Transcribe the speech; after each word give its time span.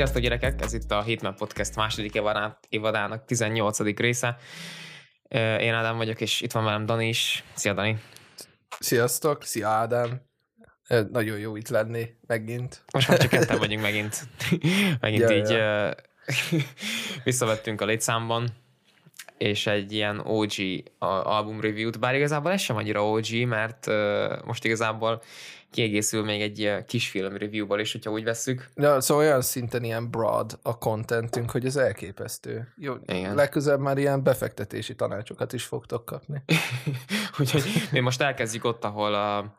Sziasztok 0.00 0.22
gyerekek, 0.22 0.62
ez 0.62 0.72
itt 0.72 0.90
a 0.90 1.02
Hitman 1.02 1.34
Podcast 1.34 1.76
második 1.76 2.22
évadának 2.68 3.24
18. 3.24 3.78
része. 3.78 4.36
Én 5.60 5.74
Ádám 5.74 5.96
vagyok, 5.96 6.20
és 6.20 6.40
itt 6.40 6.52
van 6.52 6.64
velem 6.64 6.86
Dani 6.86 7.08
is. 7.08 7.44
Szia 7.54 7.72
Dani! 7.72 7.98
Sziasztok, 8.78 9.44
szia 9.44 9.68
Ádám! 9.68 10.20
Nagyon 11.10 11.38
jó 11.38 11.56
itt 11.56 11.68
lenni 11.68 12.14
megint. 12.26 12.84
Most 12.92 13.08
már 13.08 13.18
csak 13.18 13.30
ketten 13.30 13.58
vagyunk 13.64 13.82
megint. 13.82 14.28
megint 15.00 15.30
ja, 15.30 15.36
így 15.36 15.50
ja. 15.50 15.94
visszavettünk 17.24 17.80
a 17.80 17.84
létszámban, 17.84 18.48
és 19.38 19.66
egy 19.66 19.92
ilyen 19.92 20.18
OG 20.18 20.52
album 20.98 21.60
review-t, 21.60 21.98
bár 21.98 22.14
igazából 22.14 22.52
ez 22.52 22.60
sem 22.60 22.76
annyira 22.76 23.06
OG, 23.06 23.46
mert 23.46 23.86
most 24.44 24.64
igazából 24.64 25.22
kiegészül 25.70 26.24
még 26.24 26.40
egy 26.40 26.84
kisfilm 26.86 27.36
reviewból 27.36 27.80
is, 27.80 27.92
hogyha 27.92 28.10
úgy 28.10 28.24
vesszük. 28.24 28.68
Ja, 28.76 29.00
szóval 29.00 29.24
olyan 29.24 29.42
szinten 29.42 29.84
ilyen 29.84 30.10
broad 30.10 30.58
a 30.62 30.78
contentünk, 30.78 31.50
hogy 31.50 31.64
ez 31.64 31.76
elképesztő. 31.76 32.72
Jó, 32.76 32.94
Igen. 33.06 33.34
legközelebb 33.34 33.80
már 33.80 33.98
ilyen 33.98 34.22
befektetési 34.22 34.94
tanácsokat 34.94 35.52
is 35.52 35.64
fogtok 35.64 36.04
kapni. 36.04 36.42
Úgyhogy 37.38 37.62
mi 37.92 38.00
most 38.00 38.20
elkezdjük 38.20 38.64
ott, 38.64 38.84
ahol 38.84 39.14
a, 39.14 39.58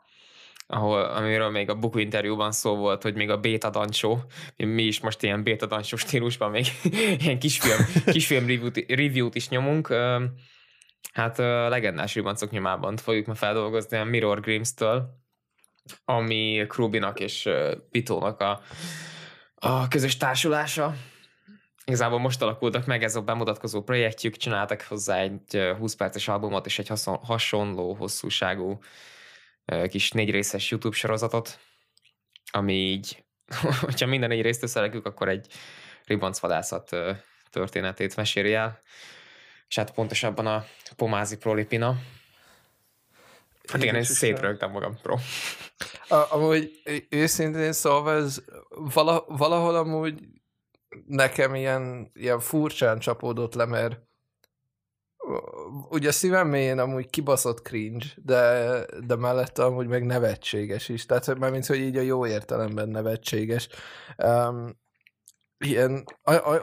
ahol, 0.68 1.02
amiről 1.02 1.50
még 1.50 1.70
a 1.70 1.76
Buku 1.76 1.98
interjúban 2.00 2.52
szó 2.52 2.76
volt, 2.76 3.02
hogy 3.02 3.16
még 3.16 3.30
a 3.30 3.40
beta 3.40 3.70
dancsó, 3.70 4.20
mi 4.58 4.84
is 4.84 5.00
most 5.00 5.24
ilyen 5.24 5.44
beta 5.44 5.66
dancsó 5.66 5.98
stílusban 5.98 6.52
még 6.52 6.66
ilyen 7.24 7.40
kisfilm, 7.40 8.04
kisfilm 8.06 8.48
review-t, 8.48 8.86
review-t 8.88 9.36
is 9.36 9.50
nyomunk. 9.50 9.94
Hát 11.14 11.38
legendás 11.38 12.16
ribancok 12.16 12.52
nyomában 12.52 12.98
fogjuk 12.98 13.26
ma 13.26 13.36
feldolgozni 13.36 13.98
a 13.98 14.04
Mirror 14.04 14.40
Grims-től, 14.40 15.21
ami 16.06 16.66
Krubinak 16.68 17.20
és 17.20 17.50
Pitónak 17.92 18.40
a, 18.40 18.62
a 19.56 19.88
közös 19.88 20.18
társulása. 20.18 20.96
Igazából 21.86 22.20
most 22.20 22.42
alakultak 22.42 22.86
meg 22.86 23.04
ez 23.04 23.16
a 23.16 23.22
bemutatkozó 23.22 23.84
projektjük, 23.84 24.38
csináltak 24.38 24.82
hozzá 24.82 25.18
egy 25.18 25.74
20 25.78 25.96
perces 25.96 26.28
albumot 26.28 26.66
és 26.66 26.80
egy 26.80 26.92
hasonló 27.22 27.94
hosszúságú 27.94 28.80
kis 29.88 30.12
négy 30.12 30.30
részes 30.30 30.72
YouTube 30.72 30.96
sorozatot, 30.96 31.60
ami 32.52 32.74
így, 32.74 33.24
hogyha 33.82 34.06
minden 34.08 34.32
egy 34.32 34.42
részt 34.42 34.64
összelegük, 34.64 35.06
akkor 35.06 35.30
egy 35.30 35.48
ribancvadászat 36.06 36.96
történetét 37.50 38.16
meséli 38.16 38.54
el. 38.54 38.82
És 39.68 39.76
hát 39.76 39.94
pontosabban 39.94 40.48
a 40.48 40.66
Pomázi 40.96 41.38
Prolipina, 41.38 41.96
Hát 43.72 43.84
igen, 43.84 43.96
én 43.96 44.04
szétrögtem 44.04 44.72
magam, 44.72 44.98
pro. 45.02 45.16
A, 46.08 46.26
amúgy 46.30 46.82
őszintén 47.10 47.74
szólva 47.74 48.12
ez 48.12 48.42
vala, 48.94 49.26
valahol 49.28 49.76
amúgy 49.76 50.20
nekem 51.06 51.56
ilyen, 51.56 52.12
ilyen 52.14 52.40
furcsán 52.40 53.00
csapódott 53.00 53.54
le, 53.54 53.66
mert 53.66 54.00
ugye 55.90 56.12
szívem 56.12 56.48
mélyén 56.48 56.80
amúgy 56.80 57.10
kibaszott 57.10 57.62
cringe, 57.62 58.06
de, 58.16 58.86
de 59.06 59.16
mellette 59.16 59.64
amúgy 59.64 59.88
meg 59.88 60.06
nevetséges 60.06 60.90
is. 60.90 61.06
Tehát 61.06 61.38
már 61.38 61.52
mint 61.52 61.66
hogy 61.66 61.80
így 61.80 61.98
a 61.98 62.02
jó 62.02 62.26
értelemben 62.28 62.90
nevetséges. 62.90 63.68
Um, 64.18 64.80
ilyen 65.62 66.04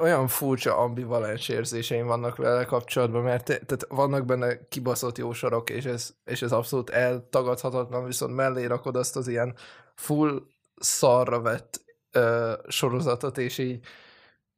olyan 0.00 0.28
furcsa 0.28 0.77
ambivalens 0.77 1.48
érzéseim 1.48 2.06
vannak 2.06 2.36
vele 2.36 2.64
kapcsolatban, 2.64 3.23
mert 3.23 3.45
te, 3.45 3.52
tehát 3.52 3.86
vannak 3.89 4.24
benne 4.24 4.68
kibaszott 4.68 5.18
jó 5.18 5.33
sorok, 5.33 5.70
és 5.70 5.84
ez, 5.84 6.14
és 6.24 6.42
ez 6.42 6.52
abszolút 6.52 6.90
eltagadhatatlan, 6.90 8.05
viszont 8.05 8.34
mellé 8.34 8.64
rakod 8.64 8.96
azt 8.96 9.17
az 9.17 9.28
ilyen 9.28 9.55
full 9.95 10.42
szarra 10.77 11.40
vett 11.40 11.80
ö, 12.12 12.52
sorozatot, 12.68 13.39
és 13.39 13.58
így 13.58 13.80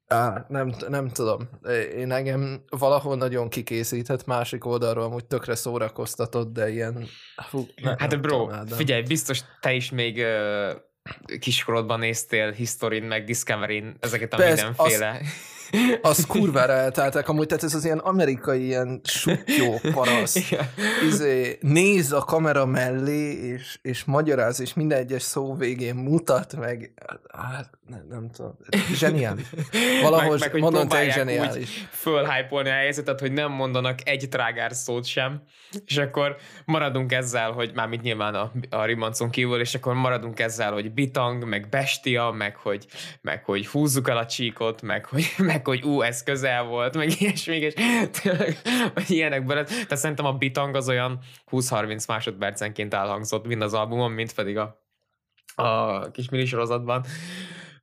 Á, 0.06 0.46
nem, 0.48 0.74
nem 0.88 1.08
tudom. 1.08 1.48
Én 1.96 2.12
engem 2.12 2.64
valahol 2.68 3.16
nagyon 3.16 3.48
kikészített 3.48 4.26
másik 4.26 4.64
oldalról, 4.64 5.04
amúgy 5.04 5.24
tökre 5.24 5.54
szórakoztatott, 5.54 6.52
de 6.52 6.70
ilyen... 6.70 7.06
Hú, 7.50 7.66
ne, 7.82 7.94
hát 7.98 8.20
bro, 8.20 8.46
tudom, 8.46 8.66
figyelj, 8.66 9.02
biztos 9.02 9.40
te 9.60 9.72
is 9.72 9.90
még 9.90 10.16
uh 10.16 10.88
kiskorodban 11.40 11.98
néztél 11.98 12.50
Historin, 12.50 13.02
meg 13.02 13.24
Discovery-n, 13.24 13.96
ezeket 14.00 14.32
a 14.32 14.36
Persze, 14.36 14.64
mindenféle... 14.64 15.18
Az, 15.20 15.26
az 16.02 16.26
kurvára 16.26 16.72
eltáltak 16.72 17.28
amúgy, 17.28 17.46
tehát 17.46 17.62
ez 17.64 17.74
az 17.74 17.84
ilyen 17.84 17.98
amerikai 17.98 18.64
ilyen 18.64 19.00
sutyó 19.04 19.80
parasz. 19.92 20.52
izé, 21.08 21.58
néz 21.60 22.12
a 22.12 22.24
kamera 22.24 22.66
mellé, 22.66 23.32
és, 23.32 23.78
és 23.82 24.04
magyaráz, 24.04 24.60
és 24.60 24.74
minden 24.74 24.98
egyes 24.98 25.22
szó 25.22 25.54
végén 25.54 25.94
mutat 25.94 26.56
meg. 26.56 26.92
Hát, 27.32 27.70
nem, 27.86 28.06
nem 28.08 28.30
tudom. 28.30 28.56
Zseniális. 29.00 29.46
Valahogy 30.02 30.40
meg, 30.40 30.52
meg, 30.52 30.62
mondom, 30.62 30.88
te 30.88 31.10
zseniális. 31.10 31.88
Fölhypolni 31.90 32.68
a 32.68 32.72
helyzetet, 32.72 33.20
hogy 33.20 33.32
nem 33.32 33.52
mondanak 33.52 33.98
egy 34.04 34.28
trágár 34.30 34.72
szót 34.72 35.04
sem, 35.04 35.42
és 35.86 35.96
akkor 35.96 36.36
maradunk 36.64 37.12
ezzel, 37.12 37.52
hogy 37.52 37.70
már 37.74 37.88
mit 37.88 38.02
nyilván 38.02 38.34
a, 38.34 38.52
a 38.70 38.84
rimancon 38.84 39.30
kívül, 39.30 39.60
és 39.60 39.74
akkor 39.74 39.94
maradunk 39.94 40.40
ezzel, 40.40 40.72
hogy 40.72 40.92
bitang, 40.92 41.44
meg 41.44 41.68
bestia, 41.68 42.30
meg 42.30 42.56
hogy, 42.56 42.86
meg 43.20 43.44
hogy 43.44 43.66
húzzuk 43.66 44.08
el 44.08 44.16
a 44.16 44.26
csíkot, 44.26 44.82
meg 44.82 45.04
hogy, 45.04 45.34
meg 45.52 45.59
meg 45.64 45.78
hogy 45.78 45.88
ú, 45.88 46.02
ez 46.02 46.22
közel 46.22 46.64
volt, 46.64 46.96
meg 46.96 47.10
ilyesmi, 47.20 47.56
és 47.56 47.74
tényleg 48.22 48.58
ilyenekből. 49.08 49.64
Tehát 49.64 49.96
szerintem 49.96 50.26
a 50.26 50.32
bitang 50.32 50.74
az 50.74 50.88
olyan 50.88 51.18
20-30 51.50 52.08
másodpercenként 52.08 52.94
elhangzott 52.94 53.46
mind 53.46 53.62
az 53.62 53.74
albumon, 53.74 54.12
mint 54.12 54.34
pedig 54.34 54.56
a, 54.56 54.84
a 55.54 56.10
kis 56.10 56.28
minisorozatban. 56.28 57.04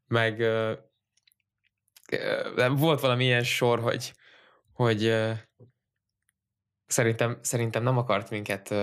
Meg 0.08 0.40
nem 2.56 2.76
volt 2.76 3.00
valami 3.00 3.24
ilyen 3.24 3.44
sor, 3.44 3.80
hogy, 3.80 4.14
hogy 4.74 5.16
szerintem, 6.86 7.38
szerintem 7.42 7.84
nem 7.84 7.98
akart 7.98 8.30
minket 8.30 8.74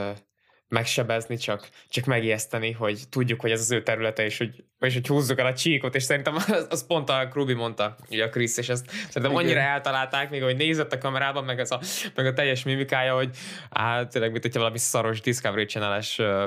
megsebezni, 0.69 1.37
csak, 1.37 1.69
csak 1.89 2.05
megijeszteni, 2.05 2.73
hogy 2.73 3.03
tudjuk, 3.11 3.41
hogy 3.41 3.51
ez 3.51 3.61
az 3.61 3.71
ő 3.71 3.83
területe, 3.83 4.25
és 4.25 4.39
hogy, 4.39 4.65
és 4.79 4.95
hogy 4.95 5.07
húzzuk 5.07 5.39
el 5.39 5.47
a 5.47 5.55
csíkot, 5.55 5.95
és 5.95 6.03
szerintem 6.03 6.35
az, 6.49 6.67
az 6.71 6.87
pont 6.87 7.11
a 7.11 7.29
Krubi 7.29 7.55
mondta, 7.55 7.97
ugye 8.11 8.25
a 8.25 8.29
Krisz, 8.29 8.57
és 8.57 8.69
ezt 8.69 8.91
szerintem 8.91 9.31
Igen. 9.31 9.45
annyira 9.45 9.61
eltalálták, 9.61 10.31
még 10.31 10.43
hogy 10.43 10.57
nézett 10.57 10.93
a 10.93 10.99
kamerában, 10.99 11.45
meg, 11.45 11.59
az 11.59 11.71
a, 11.71 11.81
meg 12.15 12.27
a 12.27 12.33
teljes 12.33 12.63
mimikája, 12.63 13.15
hogy 13.15 13.31
hát 13.71 14.11
tényleg, 14.11 14.31
mint 14.31 14.43
hogyha 14.43 14.59
valami 14.59 14.79
szaros 14.79 15.21
Discovery 15.21 15.65
Channel-es 15.65 16.19
uh, 16.19 16.45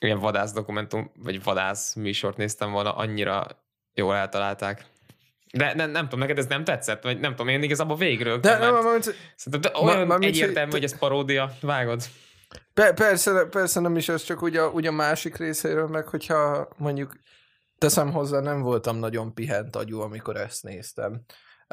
ilyen 0.00 0.18
vadász 0.18 0.52
dokumentum, 0.52 1.10
vagy 1.22 1.42
vadász 1.42 1.94
műsort 1.94 2.36
néztem 2.36 2.70
volna, 2.70 2.94
annyira 2.94 3.46
jól 3.94 4.14
eltalálták. 4.14 4.84
De 5.52 5.74
nem, 5.74 5.90
nem 5.90 6.02
tudom, 6.02 6.18
neked 6.18 6.38
ez 6.38 6.46
nem 6.46 6.64
tetszett? 6.64 7.02
Vagy 7.02 7.20
nem 7.20 7.30
tudom, 7.30 7.48
én 7.48 7.62
igazából 7.62 7.96
végről. 7.96 8.38
De, 8.38 8.58
nem, 8.58 8.74
nem, 8.74 9.00
Szerintem 9.36 9.60
de 9.60 9.78
olyan 9.80 10.06
ma, 10.06 10.18
ma, 10.18 10.26
egyértelmű, 10.26 10.70
hogy 10.70 10.84
ez 10.84 10.98
paródia. 10.98 11.52
Vágod? 12.74 12.94
persze, 12.94 13.44
persze 13.44 13.80
nem 13.80 13.96
is, 13.96 14.08
ez 14.08 14.22
csak 14.22 14.42
ugye, 14.42 14.66
ugye 14.66 14.88
a 14.88 14.92
másik 14.92 15.36
részéről, 15.36 15.86
meg 15.86 16.08
hogyha 16.08 16.68
mondjuk 16.76 17.12
teszem 17.78 18.12
hozzá, 18.12 18.40
nem 18.40 18.60
voltam 18.60 18.96
nagyon 18.96 19.34
pihent 19.34 19.76
agyú, 19.76 20.00
amikor 20.00 20.36
ezt 20.36 20.62
néztem. 20.62 21.24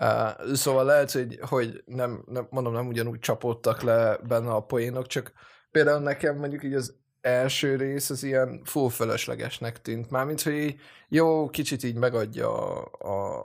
Uh, 0.01 0.53
szóval 0.53 0.85
lehet, 0.85 1.11
hogy, 1.11 1.39
hogy 1.41 1.83
nem, 1.85 2.23
nem, 2.25 2.47
mondom, 2.49 2.73
nem 2.73 2.87
ugyanúgy 2.87 3.19
csapódtak 3.19 3.81
le 3.81 4.17
benne 4.27 4.51
a 4.51 4.65
poénok, 4.65 5.07
csak 5.07 5.31
például 5.71 5.99
nekem 5.99 6.37
mondjuk 6.37 6.63
így 6.63 6.73
az 6.73 6.95
első 7.21 7.75
rész 7.75 8.09
az 8.09 8.23
ilyen 8.23 8.61
full 8.63 8.89
fölöslegesnek 8.89 9.81
tűnt. 9.81 10.09
Mármint, 10.09 10.41
hogy 10.41 10.75
jó, 11.07 11.49
kicsit 11.49 11.83
így 11.83 11.95
megadja 11.95 12.77
a, 12.77 12.89
a, 12.99 13.41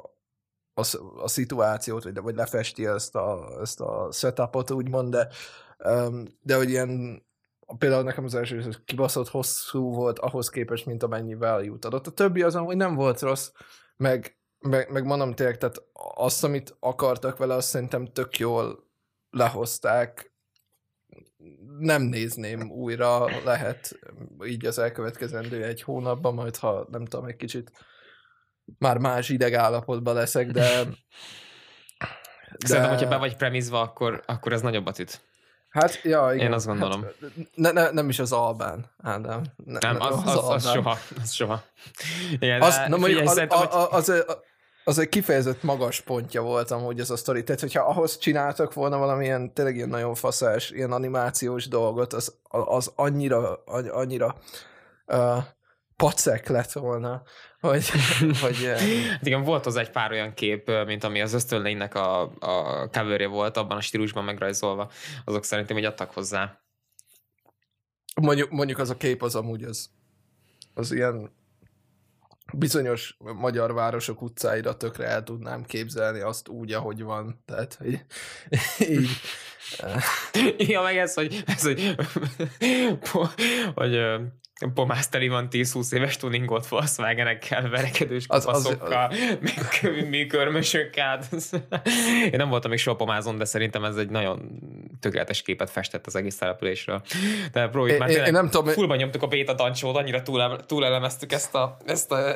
a, 0.75 0.83
a 1.23 1.29
szituációt, 1.29 2.05
vagy, 2.05 2.21
vagy 2.21 2.35
lefesti 2.35 2.87
ezt 2.87 3.15
a, 3.15 3.59
ezt 3.61 3.81
a 3.81 4.09
setupot, 4.13 4.71
úgymond, 4.71 5.11
de, 5.11 5.29
um, 5.79 6.25
de 6.43 6.57
hogy 6.57 6.71
ilyen 6.71 7.25
például 7.79 8.03
nekem 8.03 8.25
az 8.25 8.35
első 8.35 8.57
rész 8.57 8.81
kibaszott 8.85 9.29
hosszú 9.29 9.95
volt 9.95 10.19
ahhoz 10.19 10.49
képest, 10.49 10.87
mint 10.87 11.03
amennyi 11.03 11.35
value 11.35 11.77
adott. 11.81 12.07
A 12.07 12.11
többi 12.11 12.43
azon, 12.43 12.65
hogy 12.65 12.77
nem 12.77 12.95
volt 12.95 13.21
rossz, 13.21 13.51
meg, 13.97 14.39
meg, 14.59 14.91
meg 14.91 15.05
mondom 15.05 15.35
tényleg, 15.35 15.59
tehát 15.59 15.83
azt, 16.15 16.45
amit 16.45 16.77
akartak 16.81 17.37
vele, 17.37 17.55
azt 17.55 17.69
szerintem 17.69 18.07
tök 18.07 18.39
jól 18.39 18.91
lehozták. 19.31 20.35
Nem 21.79 22.03
nézném 22.03 22.71
újra, 22.71 23.27
lehet 23.45 23.99
így 24.45 24.67
az 24.67 24.79
elkövetkezendő 24.79 25.65
egy 25.65 25.83
hónapban, 25.83 26.35
majd 26.35 26.57
ha 26.57 26.87
nem 26.91 27.05
tudom, 27.05 27.27
egy 27.27 27.37
kicsit 27.37 27.71
már 28.79 28.99
más 28.99 29.29
idegállapotban 29.29 30.15
leszek, 30.15 30.51
de... 30.51 30.85
de... 30.85 32.67
Szerintem, 32.67 32.93
hogyha 32.93 33.09
be 33.09 33.17
vagy 33.17 33.37
premizva, 33.37 33.81
akkor, 33.81 34.23
akkor 34.27 34.53
ez 34.53 34.61
nagyobbat 34.61 34.99
üt. 34.99 35.21
Hát, 35.77 36.01
ja, 36.03 36.31
igen. 36.35 36.47
Én 36.47 36.53
azt 36.53 36.67
gondolom. 36.67 37.03
Hát, 37.03 37.15
ne, 37.55 37.71
ne, 37.71 37.91
nem 37.91 38.09
is 38.09 38.19
az 38.19 38.33
Albán, 38.33 38.91
Ádám. 39.03 39.43
Ne, 39.65 39.79
nem, 39.81 39.97
az, 40.01 40.21
az, 40.25 40.37
az, 40.37 40.49
az 40.49 40.71
soha. 40.71 40.99
Az 41.23 41.33
soha. 41.33 41.63
Igen, 42.39 42.63
az, 42.63 42.81
na, 42.89 42.97
mondjuk, 42.97 43.29
az, 43.29 43.43
az, 43.49 43.69
az, 43.91 44.09
az, 44.09 44.25
az 44.85 44.99
egy 44.99 45.09
kifejezett 45.09 45.63
magas 45.63 46.01
pontja 46.01 46.43
volt 46.43 46.71
amúgy 46.71 47.01
ez 47.01 47.11
a 47.11 47.17
sztori. 47.17 47.45
Tehát, 47.45 47.61
hogyha 47.61 47.83
ahhoz 47.83 48.19
csináltak 48.19 48.75
volna 48.75 48.99
valamilyen 48.99 49.53
tényleg 49.53 49.77
ilyen 49.77 49.89
nagyon 49.89 50.15
faszás, 50.15 50.71
ilyen 50.71 50.93
animációs 50.93 51.69
dolgot, 51.69 52.13
az, 52.13 52.35
az 52.49 52.93
annyira, 52.97 53.63
annyira 53.93 54.37
uh, 55.07 55.37
pacek 55.97 56.49
lett 56.49 56.73
volna, 56.73 57.23
hogy, 57.69 57.91
hogy 58.43 58.65
hát 58.65 59.27
igen, 59.27 59.43
volt 59.43 59.67
az 59.67 59.77
egy 59.77 59.91
pár 59.91 60.13
olyan 60.13 60.35
kép, 60.35 60.71
mint 60.87 61.05
ami 61.05 61.21
az 61.21 61.33
ösztönlénynek 61.33 61.95
a, 61.95 62.21
a 62.23 62.89
coverje 62.91 63.27
volt, 63.27 63.57
abban 63.57 63.77
a 63.77 63.81
stílusban 63.81 64.25
megrajzolva, 64.25 64.91
azok 65.25 65.45
szerintem 65.45 65.77
hogy 65.77 65.85
adtak 65.85 66.11
hozzá. 66.11 66.61
Mondjuk, 68.21 68.51
mondjuk 68.51 68.79
az 68.79 68.91
a 68.91 68.97
kép 68.97 69.23
az 69.23 69.35
amúgy 69.35 69.63
az, 69.63 69.91
az 70.75 70.93
ilyen 70.93 71.31
bizonyos 72.53 73.17
magyar 73.19 73.75
városok 73.75 74.23
utcáira 74.23 74.77
tökre 74.77 75.05
el 75.05 75.23
tudnám 75.23 75.65
képzelni 75.65 76.21
azt 76.21 76.49
úgy, 76.49 76.73
ahogy 76.73 77.03
van. 77.03 77.43
Tehát, 77.45 77.75
hogy 77.75 78.05
így... 78.99 79.09
Ja, 80.59 80.83
meg 80.83 80.97
ez, 80.97 81.15
hogy, 81.15 81.43
ez, 81.47 81.63
hogy, 81.63 81.97
hogy 83.75 84.01
pomászteli 84.75 85.29
van 85.29 85.49
10-20 85.51 85.93
éves 85.93 86.17
tuningot 86.17 86.67
Volkswagenekkel, 86.67 87.69
verekedős 87.69 88.27
kapaszokkal, 88.27 89.13
műkörmösökkel. 90.11 91.21
Én 92.25 92.37
nem 92.37 92.49
voltam 92.49 92.71
még 92.71 92.79
soha 92.79 92.97
pomázon, 92.97 93.39
de 93.39 93.45
szerintem 93.45 93.85
ez 93.85 93.97
egy 93.97 94.09
nagyon 94.09 94.61
tökéletes 95.01 95.43
képet 95.43 95.71
festett 95.71 96.07
az 96.07 96.17
egész 96.17 96.37
településről. 96.37 97.03
De 97.53 97.69
próbáljuk 97.69 97.91
én, 97.91 97.99
már 97.99 98.09
tényleg, 98.09 98.27
én 98.27 98.33
nem 98.33 98.51
tudom, 98.51 98.73
fullba 98.73 98.97
nyomtuk 98.97 99.23
a 99.23 99.27
béta 99.27 99.55
dancsót, 99.55 99.97
annyira 99.97 100.23
túl, 100.23 100.57
túlelemeztük 100.67 101.33
ezt 101.33 101.55
a, 101.55 101.77
ezt 101.85 102.13
a, 102.13 102.35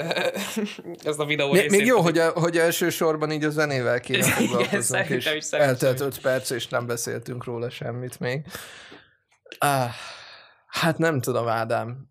ezt 1.04 1.18
a 1.18 1.24
videó 1.24 1.52
még, 1.52 1.70
még 1.70 1.86
jó, 1.86 2.00
hogy, 2.00 2.18
a, 2.18 2.30
hogy 2.30 2.56
elsősorban 2.56 3.30
így 3.32 3.44
a 3.44 3.50
zenével 3.50 4.00
kéne 4.00 4.22
foglalkoznunk, 4.22 5.08
és 5.08 5.50
eltelt 5.50 6.00
5 6.00 6.20
perc, 6.20 6.50
és 6.50 6.68
nem 6.68 6.86
beszéltünk 6.86 7.44
róla 7.44 7.70
semmit 7.70 8.20
még. 8.20 8.46
Ah, 9.58 9.90
hát 10.66 10.98
nem 10.98 11.20
tudom, 11.20 11.48
Ádám 11.48 12.09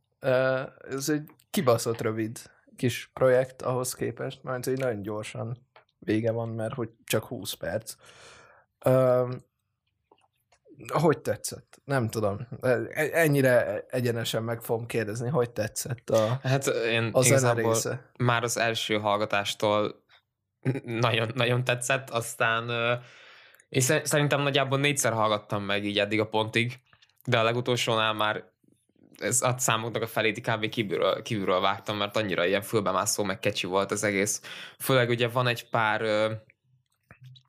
ez 0.89 1.09
egy 1.09 1.29
kibaszott 1.49 2.01
rövid 2.01 2.39
kis 2.75 3.09
projekt 3.13 3.61
ahhoz 3.61 3.93
képest, 3.93 4.43
mert 4.43 4.65
hogy 4.65 4.77
nagyon 4.77 5.01
gyorsan 5.01 5.67
vége 5.99 6.31
van, 6.31 6.49
mert 6.49 6.73
hogy 6.73 6.89
csak 7.03 7.23
20 7.23 7.53
perc. 7.53 7.95
hogy 10.87 11.19
tetszett? 11.19 11.81
Nem 11.83 12.09
tudom. 12.09 12.47
E, 12.61 12.79
ennyire 12.93 13.85
egyenesen 13.89 14.43
meg 14.43 14.61
fogom 14.61 14.85
kérdezni, 14.85 15.29
hogy 15.29 15.51
tetszett 15.51 16.09
a, 16.09 16.39
hát 16.43 16.67
én 16.67 17.09
a 17.13 17.21
zene 17.21 17.53
része. 17.53 18.11
Már 18.17 18.43
az 18.43 18.57
első 18.57 18.97
hallgatástól 18.97 20.03
nagyon, 20.83 21.31
nagyon 21.35 21.63
tetszett, 21.63 22.09
aztán 22.09 22.69
és 23.69 23.83
szerintem 24.03 24.41
nagyjából 24.41 24.79
négyszer 24.79 25.13
hallgattam 25.13 25.63
meg 25.63 25.85
így 25.85 25.99
eddig 25.99 26.19
a 26.19 26.27
pontig, 26.27 26.79
de 27.25 27.39
a 27.39 27.43
legutolsónál 27.43 28.13
már 28.13 28.43
ez 29.21 29.41
a 29.41 29.55
számoknak 29.57 30.01
a 30.01 30.07
felét 30.07 30.41
kb. 30.41 30.69
Kívülről, 30.69 31.21
kívülről 31.21 31.59
vágtam, 31.59 31.97
mert 31.97 32.17
annyira 32.17 32.45
ilyen 32.45 32.61
fülbemászó, 32.61 33.23
meg 33.23 33.39
kecsi 33.39 33.67
volt 33.67 33.91
az 33.91 34.03
egész. 34.03 34.41
Főleg 34.79 35.09
ugye 35.09 35.27
van 35.27 35.47
egy 35.47 35.69
pár 35.69 36.01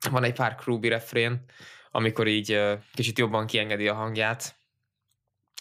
van 0.09 0.23
egy 0.23 0.33
pár 0.33 0.55
krúbi 0.55 0.87
refrén, 0.87 1.45
amikor 1.91 2.27
így 2.27 2.61
kicsit 2.93 3.17
jobban 3.17 3.45
kiengedi 3.45 3.87
a 3.87 3.93
hangját. 3.93 4.55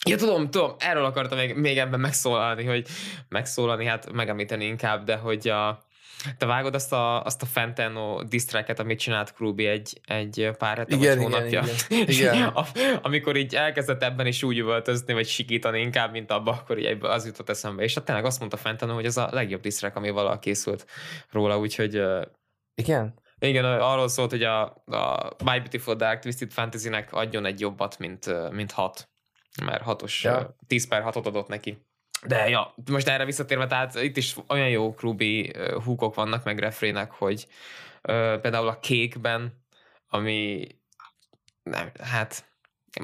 Ja, 0.06 0.16
tudom, 0.16 0.50
tudom, 0.50 0.74
erről 0.78 1.04
akartam 1.04 1.38
még, 1.38 1.54
még 1.54 1.78
ebben 1.78 2.00
megszólalni, 2.00 2.64
hogy 2.64 2.88
megszólalni, 3.28 3.84
hát 3.84 4.12
megemlíteni 4.12 4.64
inkább, 4.64 5.04
de 5.04 5.16
hogy 5.16 5.48
a, 5.48 5.84
te 6.38 6.46
vágod 6.46 6.74
azt 6.74 6.92
a, 6.92 7.24
azt 7.24 7.42
a 7.42 7.46
Fenteno 7.46 8.22
disztreket, 8.22 8.78
amit 8.78 8.98
csinált 8.98 9.32
Krubi 9.32 9.66
egy, 9.66 10.00
egy 10.04 10.50
pár 10.58 10.76
hete 10.76 10.96
igen, 10.96 11.16
vagy 11.16 11.24
hónapja. 11.24 11.62
Igen, 11.62 12.08
igen. 12.08 12.34
igen. 12.34 12.48
a, 12.60 12.66
amikor 13.02 13.36
így 13.36 13.54
elkezdett 13.54 14.02
ebben 14.02 14.26
is 14.26 14.42
úgy 14.42 14.58
üvöltözni, 14.58 15.12
vagy 15.12 15.26
sikítani 15.26 15.80
inkább, 15.80 16.10
mint 16.10 16.30
abba, 16.30 16.50
akkor 16.50 16.78
így 16.78 16.98
az 17.00 17.26
jutott 17.26 17.48
eszembe. 17.48 17.82
És 17.82 17.94
hát 17.94 18.04
tényleg 18.04 18.24
azt 18.24 18.38
mondta 18.38 18.56
Fenteno, 18.56 18.94
hogy 18.94 19.04
ez 19.04 19.16
a 19.16 19.28
legjobb 19.32 19.60
disztrek, 19.60 19.96
ami 19.96 20.10
valaha 20.10 20.38
készült 20.38 20.86
róla, 21.30 21.58
úgyhogy... 21.58 22.02
Igen? 22.74 23.18
Igen, 23.38 23.64
arról 23.64 24.08
szólt, 24.08 24.30
hogy 24.30 24.42
a, 24.42 24.62
a 24.86 25.30
My 25.44 25.58
Beautiful 25.58 25.94
Dark 25.94 26.20
Twisted 26.20 26.50
Fantasy-nek 26.50 27.12
adjon 27.12 27.44
egy 27.44 27.60
jobbat, 27.60 27.98
mint, 27.98 28.50
mint 28.50 28.72
hat. 28.72 29.08
Mert 29.64 29.82
hatos, 29.82 30.24
ja. 30.24 30.56
10 30.66 30.88
per 30.88 31.02
6 31.02 31.16
adott 31.16 31.48
neki. 31.48 31.89
De 32.26 32.48
ja, 32.48 32.74
most 32.90 33.08
erre 33.08 33.24
visszatérve, 33.24 33.66
tehát 33.66 33.94
itt 33.94 34.16
is 34.16 34.36
olyan 34.48 34.68
jó 34.68 34.94
klubi 34.94 35.52
húkok 35.84 36.14
vannak, 36.14 36.44
meg 36.44 36.58
refrének, 36.58 37.10
hogy 37.10 37.46
uh, 38.02 38.40
például 38.40 38.68
a 38.68 38.80
kékben, 38.80 39.64
ami 40.08 40.66
nem, 41.62 41.90
hát 42.02 42.44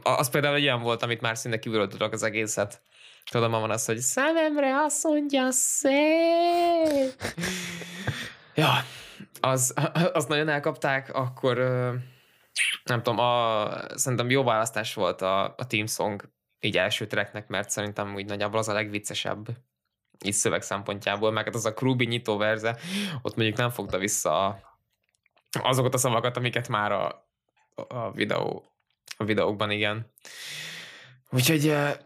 az 0.03 0.31
például 0.31 0.55
egy 0.55 0.63
olyan 0.63 0.83
volt, 0.83 1.03
amit 1.03 1.21
már 1.21 1.37
szinte 1.37 1.59
kívülről 1.59 1.89
tudok 1.89 2.13
az 2.13 2.23
egészet. 2.23 2.81
Tudom, 3.31 3.51
van 3.51 3.71
az, 3.71 3.85
hogy 3.85 3.99
szememre 3.99 4.77
azt 4.77 5.05
mondja 5.05 5.51
szép. 5.51 7.23
ja, 8.55 8.71
az, 9.41 9.75
az 10.13 10.25
nagyon 10.25 10.49
elkapták, 10.49 11.15
akkor 11.15 11.57
nem 12.85 13.03
tudom, 13.03 13.19
a, 13.19 13.69
szerintem 13.95 14.31
jó 14.31 14.45
választás 14.45 14.95
volt 14.95 15.23
a, 15.23 15.45
a 15.45 15.67
Team 15.67 15.87
Song 15.87 16.29
így 16.61 16.77
első 16.77 17.07
tracknek, 17.07 17.49
mert 17.49 17.71
szerintem 17.71 18.15
úgy 18.15 18.27
nagyjából 18.27 18.59
az 18.59 18.69
a 18.69 18.73
legviccesebb 18.73 19.49
így 20.25 20.33
szöveg 20.33 20.63
szempontjából, 20.63 21.31
meg 21.31 21.45
hát 21.45 21.55
az 21.55 21.67
a 21.67 21.75
Krubi 21.75 22.05
nyitó 22.05 22.37
verze, 22.37 22.77
ott 23.23 23.37
mondjuk 23.37 23.59
nem 23.59 23.71
fogta 23.71 23.99
vissza 23.99 24.61
azokat 25.63 25.95
a 25.95 25.99
szavakat, 25.99 26.37
amiket 26.37 26.69
már 26.69 26.93
a, 26.93 27.29
a 27.75 28.11
videó 28.11 28.77
a 29.17 29.25
videókban, 29.25 29.71
igen. 29.71 30.13
Úgyhogy 31.31 31.65
ja, 31.65 31.97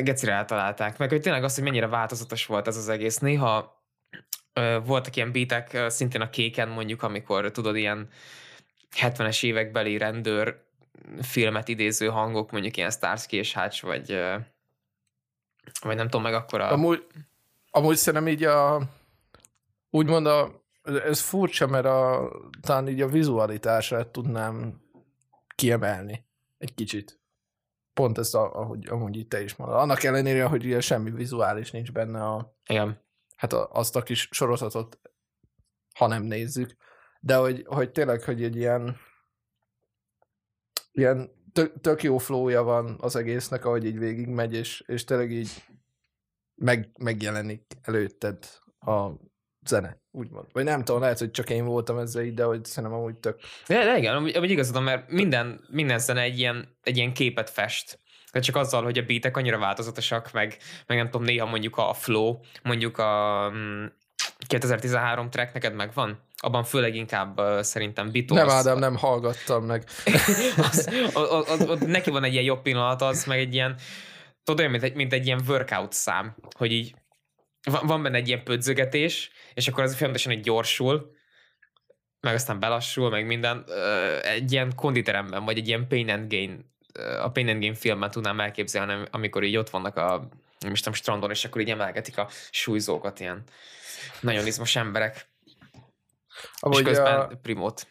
gecire 0.00 0.32
eltalálták. 0.32 0.98
Meg 0.98 1.08
hogy 1.08 1.20
tényleg 1.20 1.44
az, 1.44 1.54
hogy 1.54 1.64
mennyire 1.64 1.86
változatos 1.86 2.46
volt 2.46 2.66
ez 2.66 2.76
az 2.76 2.88
egész. 2.88 3.18
Néha 3.18 3.84
voltak 4.84 5.16
ilyen 5.16 5.32
beatek, 5.32 5.90
szintén 5.90 6.20
a 6.20 6.30
kéken 6.30 6.68
mondjuk, 6.68 7.02
amikor 7.02 7.50
tudod, 7.50 7.76
ilyen 7.76 8.08
70-es 8.96 9.44
évekbeli 9.44 9.98
rendőr 9.98 10.68
filmet 11.20 11.68
idéző 11.68 12.08
hangok, 12.08 12.50
mondjuk 12.50 12.76
ilyen 12.76 12.90
Starsky 12.90 13.36
és 13.36 13.54
Hutch, 13.54 13.84
vagy, 13.84 14.18
vagy 15.80 15.96
nem 15.96 16.04
tudom 16.04 16.22
meg 16.22 16.34
akkor 16.34 16.60
a... 16.60 16.72
Amúgy, 16.72 17.06
amúgy 17.70 17.96
szerintem 17.96 18.28
így 18.28 18.44
a 18.44 18.88
úgymond 19.90 20.26
a, 20.26 20.64
ez 20.82 21.20
furcsa, 21.20 21.66
mert 21.66 21.84
a, 21.86 22.30
talán 22.60 22.88
így 22.88 23.00
a 23.00 23.08
vizualitását 23.08 24.08
tudnám 24.08 24.80
kiemelni 25.54 26.26
egy 26.58 26.74
kicsit. 26.74 27.20
Pont 27.94 28.18
ezt, 28.18 28.34
a, 28.34 28.54
ahogy 28.54 28.86
amúgy 28.88 29.16
itt 29.16 29.28
te 29.30 29.42
is 29.42 29.56
mondod. 29.56 29.76
Annak 29.76 30.02
ellenére, 30.02 30.44
hogy 30.44 30.64
ugye 30.64 30.80
semmi 30.80 31.10
vizuális 31.10 31.70
nincs 31.70 31.92
benne 31.92 32.24
a... 32.24 32.56
Igen. 32.66 33.02
Hát 33.36 33.52
a, 33.52 33.68
azt 33.72 33.96
a 33.96 34.02
kis 34.02 34.28
sorozatot, 34.30 35.00
ha 35.94 36.06
nem 36.06 36.22
nézzük. 36.22 36.76
De 37.20 37.36
hogy, 37.36 37.64
hogy 37.66 37.90
tényleg, 37.90 38.22
hogy 38.22 38.42
egy 38.42 38.56
ilyen 38.56 38.96
ilyen 40.92 41.30
tök, 41.52 41.80
tök 41.80 42.02
jó 42.02 42.18
flója 42.18 42.62
van 42.62 42.96
az 43.00 43.16
egésznek, 43.16 43.64
ahogy 43.64 43.84
így 43.84 43.98
végig 43.98 44.26
megy, 44.26 44.54
és, 44.54 44.82
és 44.86 45.04
tényleg 45.04 45.30
így 45.32 45.50
meg, 46.54 46.88
megjelenik 46.98 47.62
előtted 47.82 48.38
a 48.80 49.10
zene, 49.66 50.00
úgymond. 50.10 50.46
Vagy 50.52 50.64
nem 50.64 50.84
tudom, 50.84 51.00
lehet, 51.00 51.18
hogy 51.18 51.30
csak 51.30 51.50
én 51.50 51.64
voltam 51.64 51.98
ezzel 51.98 52.22
így, 52.22 52.34
de 52.34 52.44
hogy 52.44 52.64
szerintem 52.64 52.98
amúgy 52.98 53.16
tök... 53.16 53.40
De, 53.66 53.84
de 53.84 53.98
igen, 53.98 54.14
amúgy, 54.14 54.36
amúgy 54.36 54.50
igazadom, 54.50 54.84
mert 54.84 55.10
minden, 55.10 55.64
minden 55.70 55.98
zene 55.98 56.20
egy 56.20 56.38
ilyen, 56.38 56.76
egy 56.82 56.96
ilyen 56.96 57.12
képet 57.12 57.50
fest. 57.50 57.98
De 58.32 58.40
csak 58.40 58.56
azzal, 58.56 58.82
hogy 58.82 58.98
a 58.98 59.02
beatek 59.02 59.36
annyira 59.36 59.58
változatosak, 59.58 60.32
meg, 60.32 60.56
meg 60.86 60.96
nem 60.98 61.10
tudom, 61.10 61.26
néha 61.26 61.46
mondjuk 61.46 61.76
a 61.76 61.92
flow, 61.92 62.38
mondjuk 62.62 62.98
a 62.98 63.52
2013 64.46 65.24
mm, 65.24 65.28
track 65.28 65.52
neked 65.52 65.74
megvan? 65.74 66.18
Abban 66.40 66.64
főleg 66.64 66.94
inkább 66.94 67.40
szerintem 67.60 68.10
Beatles. 68.12 68.38
Nem, 68.38 68.48
Ádám, 68.48 68.78
nem 68.78 68.96
hallgattam 68.96 69.64
meg. 69.64 69.84
az, 70.70 70.88
az, 71.12 71.50
az, 71.50 71.68
az, 71.68 71.80
neki 71.80 72.10
van 72.10 72.24
egy 72.24 72.32
ilyen 72.32 72.44
jobb 72.44 72.62
pillanat, 72.62 73.02
az 73.02 73.24
meg 73.24 73.38
egy 73.38 73.54
ilyen, 73.54 73.76
tudod, 74.44 74.60
olyan, 74.60 74.70
mint 74.70 74.82
egy, 74.82 74.94
mint 74.94 75.12
egy 75.12 75.26
ilyen 75.26 75.42
workout 75.46 75.92
szám, 75.92 76.36
hogy 76.56 76.72
így 76.72 76.94
van, 77.62 77.86
van 77.86 78.02
benne 78.02 78.16
egy 78.16 78.28
ilyen 78.28 78.44
pödzögetés, 78.44 79.30
és 79.54 79.68
akkor 79.68 79.82
az 79.82 79.94
folyamatosan 79.94 80.32
egy 80.32 80.40
gyorsul, 80.40 81.18
meg 82.20 82.34
aztán 82.34 82.60
belassul, 82.60 83.10
meg 83.10 83.26
minden, 83.26 83.64
egy 84.22 84.52
ilyen 84.52 84.74
konditeremben, 84.74 85.44
vagy 85.44 85.58
egy 85.58 85.68
ilyen 85.68 85.88
Pain 85.88 86.10
and 86.10 86.30
Gain, 86.30 86.74
a 87.22 87.30
Pain 87.30 87.48
and 87.48 87.60
Gain 87.60 87.74
filmet 87.74 88.12
tudnám 88.12 88.40
elképzelni, 88.40 89.02
amikor 89.10 89.42
így 89.44 89.56
ott 89.56 89.70
vannak 89.70 89.96
a, 89.96 90.28
nem 90.58 90.74
strandon, 90.74 91.30
és 91.30 91.44
akkor 91.44 91.60
így 91.60 91.70
emelgetik 91.70 92.18
a 92.18 92.28
súlyzókat, 92.50 93.20
ilyen 93.20 93.42
nagyon 94.20 94.46
izmos 94.46 94.76
emberek. 94.76 95.29
Amúgy 96.60 96.78
és 96.78 96.86
közben 96.86 97.20
a... 97.20 97.26
primót. 97.42 97.86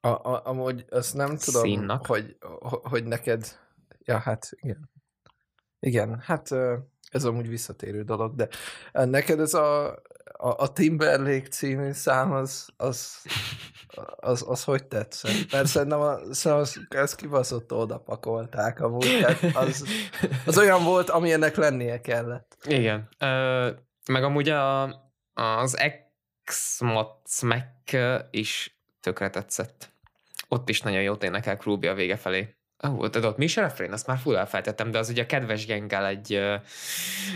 A, 0.00 0.08
a, 0.08 0.42
amúgy 0.44 0.84
azt 0.90 1.14
nem 1.14 1.36
tudom, 1.36 1.62
Színnak. 1.62 2.06
hogy, 2.06 2.36
hogy 2.82 3.04
neked... 3.04 3.58
Ja, 4.04 4.18
hát 4.18 4.48
igen. 4.50 4.90
Igen, 5.80 6.20
hát 6.20 6.50
ez 7.12 7.24
amúgy 7.24 7.48
visszatérő 7.48 8.02
dolog, 8.02 8.34
de 8.34 8.48
neked 8.92 9.40
ez 9.40 9.54
a, 9.54 9.86
a, 10.32 10.48
a 10.56 10.72
Timberlake 10.72 11.48
című 11.48 11.92
szám, 11.92 12.32
az, 12.32 12.68
az, 12.76 13.16
az, 14.16 14.44
az 14.48 14.64
hogy 14.64 14.86
tetszett? 14.86 15.50
Persze 15.50 15.84
nem 15.84 16.00
a, 16.00 16.12
az, 16.44 16.80
ezt 16.88 17.16
kibaszott 17.16 17.72
oda 17.72 17.98
pakolták 17.98 18.80
amúgy, 18.80 19.18
tehát 19.20 19.56
az, 19.56 19.84
az 20.46 20.58
olyan 20.58 20.84
volt, 20.84 21.10
amilyennek 21.10 21.56
lennie 21.56 22.00
kellett. 22.00 22.56
Igen. 22.64 23.08
Ö, 23.18 23.70
meg 24.08 24.24
amúgy 24.24 24.48
a, 24.48 24.82
az 25.34 25.76
X-Mac 26.52 27.92
is 28.30 28.76
tökre 29.00 29.30
tetszett. 29.30 29.90
Ott 30.48 30.68
is 30.68 30.80
nagyon 30.80 31.02
jót 31.02 31.24
énekel 31.24 31.56
Krúbi 31.56 31.86
a 31.86 31.94
vége 31.94 32.16
felé. 32.16 32.54
Ó, 32.88 32.88
oh, 32.88 33.10
tudod, 33.10 33.38
mi 33.38 33.44
is 33.44 33.56
a 33.56 33.60
refrén? 33.60 33.92
Azt 33.92 34.06
már 34.06 34.18
full 34.18 34.36
elfelejtettem, 34.36 34.90
de 34.90 34.98
az 34.98 35.08
ugye 35.08 35.22
a 35.22 35.26
kedves 35.26 35.66
gengel 35.66 36.06
egy, 36.06 36.32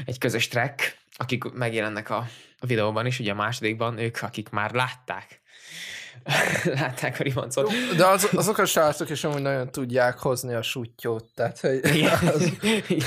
egy 0.04 0.18
közös 0.18 0.48
track, 0.48 0.98
akik 1.16 1.44
megjelennek 1.44 2.10
a 2.10 2.26
videóban 2.60 3.06
is, 3.06 3.18
ugye 3.18 3.30
a 3.30 3.34
másodikban, 3.34 3.98
ők, 3.98 4.22
akik 4.22 4.48
már 4.48 4.72
látták 4.72 5.40
látták 6.80 7.20
a 7.20 7.22
ribancot. 7.22 7.72
De 7.96 8.06
az, 8.06 8.28
azok 8.32 8.58
a 8.58 8.64
srácok 8.64 9.10
is 9.10 9.24
amúgy 9.24 9.42
nagyon 9.42 9.70
tudják 9.70 10.18
hozni 10.18 10.54
a 10.54 10.62
sutyót, 10.62 11.24
tehát 11.34 11.60
hogy 11.60 11.80
igen, 11.94 12.18
az... 12.26 12.52
igen, 12.62 13.00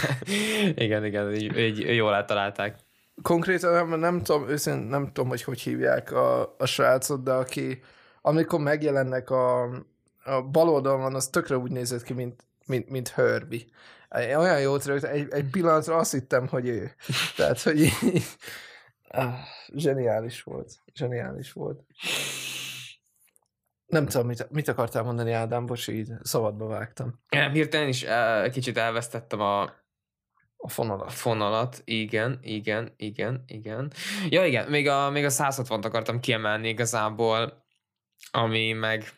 igen, 0.86 1.06
igen 1.06 1.34
így, 1.34 1.58
így 1.58 1.96
jól 1.96 2.16
eltalálták. 2.16 2.76
Konkrétan 3.22 3.88
nem, 3.88 4.00
nem 4.00 4.22
tudom, 4.24 4.50
őszintén 4.50 4.88
nem 4.88 5.06
tudom, 5.06 5.30
hogy 5.30 5.44
hogy 5.44 5.60
hívják 5.60 6.12
a, 6.12 6.56
a 6.58 6.66
srácot, 6.66 7.24
de 7.24 7.32
aki 7.32 7.82
amikor 8.22 8.60
megjelennek 8.60 9.30
a, 9.30 9.64
a 10.24 10.42
bal 10.52 10.70
oldalon, 10.70 11.16
az 11.16 11.28
tökre 11.28 11.58
úgy 11.58 11.72
nézett 11.72 12.04
ki, 12.04 12.14
mint, 12.14 12.44
mint, 12.66 12.90
mint 12.90 13.08
Herbie. 13.08 13.66
Olyan 14.16 14.62
jót 14.62 14.86
rögt, 14.86 15.04
egy, 15.04 15.28
egy 15.32 15.50
pillanatra 15.50 15.96
azt 15.96 16.12
hittem, 16.12 16.48
hogy 16.48 16.68
ő. 16.68 16.92
Tehát, 17.38 17.62
hogy 17.62 17.82
így, 17.82 17.94
ah, 19.08 19.34
zseniális 19.76 20.44
volt. 20.44 20.72
Zseniális 20.94 21.52
volt. 21.52 21.84
Nem 23.86 24.06
tudom, 24.06 24.28
mit, 24.28 24.52
mit 24.52 24.68
akartál 24.68 25.04
mondani, 25.04 25.32
Ádám, 25.32 25.66
bocs, 25.66 25.88
így 25.88 26.12
szabadba 26.22 26.68
vágtam. 26.68 27.20
Hirtelen 27.52 27.88
is 27.88 28.04
uh, 28.04 28.50
kicsit 28.50 28.78
elvesztettem 28.78 29.40
a, 29.40 29.74
a 30.62 30.70
fonalat. 30.70 31.14
Fonalat, 31.14 31.82
igen, 31.86 32.40
igen, 32.42 32.94
igen, 32.98 33.44
igen. 33.48 33.92
Ja, 34.30 34.46
igen, 34.46 34.70
még 34.70 34.88
a, 34.88 35.10
még 35.10 35.26
a 35.26 35.30
160-t 35.30 35.84
akartam 35.84 36.20
kiemelni 36.20 36.68
igazából, 36.68 37.66
ami 38.32 38.74
meg 38.74 39.12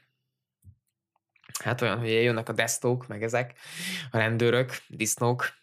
hát 1.63 1.81
olyan, 1.81 2.00
hogy 2.00 2.10
jönnek 2.10 2.50
a 2.50 2.53
desztók, 2.53 3.07
meg 3.07 3.24
ezek, 3.24 3.53
a 4.12 4.17
rendőrök, 4.17 4.71
disznók, 4.88 5.60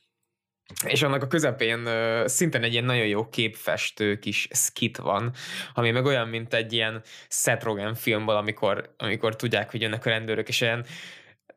és 0.85 1.03
annak 1.03 1.23
a 1.23 1.27
közepén 1.27 1.89
szintén 2.29 2.63
egy 2.63 2.73
ilyen 2.73 2.85
nagyon 2.85 3.07
jó 3.07 3.29
képfestő 3.29 4.19
kis 4.19 4.49
skit 4.53 4.97
van, 4.97 5.33
ami 5.75 5.91
meg 5.91 6.05
olyan, 6.05 6.29
mint 6.29 6.55
egy 6.55 6.73
ilyen 6.73 7.03
Seth 7.29 7.65
Rogen 7.65 7.95
filmből, 7.95 8.37
amikor, 8.37 8.95
amikor 8.97 9.37
tudják, 9.37 9.71
hogy 9.71 9.81
jönnek 9.81 10.07
a 10.07 10.11
rendőrök, 10.11 10.49
és 10.49 10.61
ilyen 10.61 10.87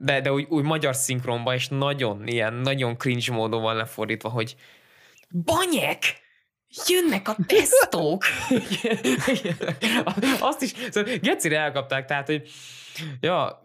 de, 0.04 0.22
de 0.22 0.32
úgy, 0.32 0.46
úgy 0.50 0.64
magyar 0.64 0.96
szinkronban, 0.96 1.54
és 1.54 1.68
nagyon 1.68 2.28
ilyen, 2.28 2.54
nagyon 2.54 2.98
cringe 2.98 3.32
módon 3.34 3.62
van 3.62 3.76
lefordítva, 3.76 4.30
hogy 4.30 4.56
Banyek! 5.30 6.20
Jönnek 6.88 7.28
a 7.28 7.36
tesztók! 7.46 8.24
Azt 10.40 10.62
is, 10.62 10.74
szóval 10.90 11.14
Gecire 11.22 11.60
elkapták, 11.60 12.06
tehát, 12.06 12.26
hogy 12.28 12.50
ja, 13.20 13.62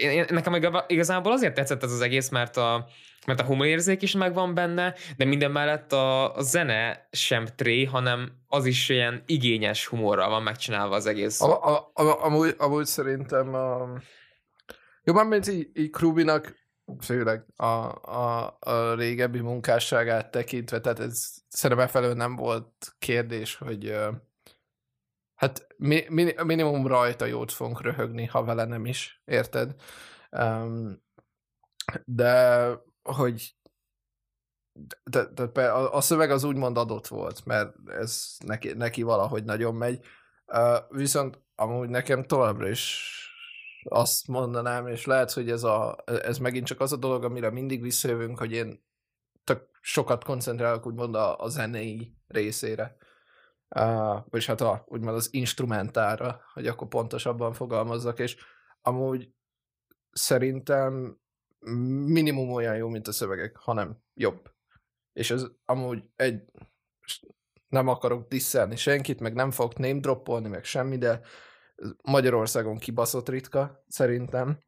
én, 0.00 0.24
nekem 0.28 0.84
igazából 0.86 1.32
azért 1.32 1.54
tetszett 1.54 1.82
ez 1.82 1.92
az 1.92 2.00
egész, 2.00 2.28
mert 2.28 2.56
a, 2.56 2.86
mert 3.26 3.40
a 3.40 3.44
humorérzék 3.44 4.02
is 4.02 4.14
megvan 4.14 4.54
benne, 4.54 4.94
de 5.16 5.24
minden 5.24 5.50
mellett 5.50 5.92
a, 5.92 6.34
a 6.34 6.42
zene 6.42 7.08
sem 7.10 7.46
tré, 7.56 7.84
hanem 7.84 8.32
az 8.48 8.66
is 8.66 8.88
ilyen 8.88 9.22
igényes 9.26 9.86
humorral 9.86 10.28
van 10.28 10.42
megcsinálva 10.42 10.94
az 10.94 11.06
egész. 11.06 11.40
A, 11.40 11.64
a, 11.64 11.90
a, 11.94 12.24
amúgy, 12.24 12.54
amúgy 12.58 12.86
szerintem 12.86 13.54
a, 13.54 13.88
jobban, 15.06 15.26
mint 15.26 15.48
így, 15.48 15.70
így 15.74 15.90
Krubinak 15.90 16.54
főleg 17.00 17.44
a, 17.56 17.64
a, 17.64 18.56
a 18.60 18.94
régebbi 18.94 19.40
munkásságát 19.40 20.30
tekintve, 20.30 20.80
tehát 20.80 21.00
ez 21.00 21.34
szerintem 21.48 21.86
felől 21.86 22.14
nem 22.14 22.36
volt 22.36 22.94
kérdés, 22.98 23.56
hogy 23.56 23.96
hát 25.34 25.66
mi, 25.76 26.04
mi, 26.08 26.34
minimum 26.44 26.86
rajta 26.86 27.24
jót 27.24 27.52
fogunk 27.52 27.82
röhögni, 27.82 28.24
ha 28.24 28.44
vele 28.44 28.64
nem 28.64 28.86
is, 28.86 29.22
érted? 29.24 29.74
De 32.04 32.70
hogy 33.02 33.54
de, 35.04 35.26
de, 35.34 35.46
de 35.46 35.70
a, 35.70 36.00
szöveg 36.00 36.30
az 36.30 36.44
úgymond 36.44 36.76
adott 36.76 37.06
volt, 37.06 37.44
mert 37.44 37.74
ez 37.86 38.36
neki, 38.44 38.72
neki 38.72 39.02
valahogy 39.02 39.44
nagyon 39.44 39.74
megy. 39.74 40.04
Viszont 40.88 41.40
amúgy 41.54 41.88
nekem 41.88 42.24
továbbra 42.24 42.68
is 42.68 43.12
azt 43.88 44.26
mondanám, 44.26 44.86
és 44.86 45.04
lehet, 45.04 45.32
hogy 45.32 45.50
ez, 45.50 45.62
a, 45.62 45.96
ez 46.04 46.38
megint 46.38 46.66
csak 46.66 46.80
az 46.80 46.92
a 46.92 46.96
dolog, 46.96 47.24
amire 47.24 47.50
mindig 47.50 47.82
visszajövünk, 47.82 48.38
hogy 48.38 48.52
én 48.52 48.84
tök 49.44 49.68
sokat 49.80 50.24
koncentrálok 50.24 50.86
úgymond 50.86 51.14
a, 51.14 51.38
a 51.38 51.48
zenei 51.48 52.16
részére. 52.26 52.96
Uh, 53.68 54.24
vagy 54.30 54.44
hát 54.44 54.60
a, 54.60 54.84
úgymond 54.86 55.16
az 55.16 55.28
instrumentára, 55.34 56.40
hogy 56.52 56.66
akkor 56.66 56.88
pontosabban 56.88 57.52
fogalmazzak, 57.52 58.18
és 58.18 58.36
amúgy 58.80 59.34
szerintem 60.10 61.20
minimum 62.06 62.50
olyan 62.52 62.76
jó, 62.76 62.88
mint 62.88 63.08
a 63.08 63.12
szövegek, 63.12 63.56
hanem 63.56 63.98
jobb. 64.14 64.54
És 65.12 65.30
ez 65.30 65.44
amúgy 65.64 66.04
egy, 66.16 66.42
nem 67.68 67.88
akarok 67.88 68.28
disszelni 68.28 68.76
senkit, 68.76 69.20
meg 69.20 69.34
nem 69.34 69.50
fogok 69.50 69.78
name 69.78 70.00
droppolni, 70.00 70.48
meg 70.48 70.64
semmi, 70.64 70.98
de 70.98 71.20
Magyarországon 72.02 72.78
kibaszott 72.78 73.28
ritka, 73.28 73.84
szerintem. 73.88 74.58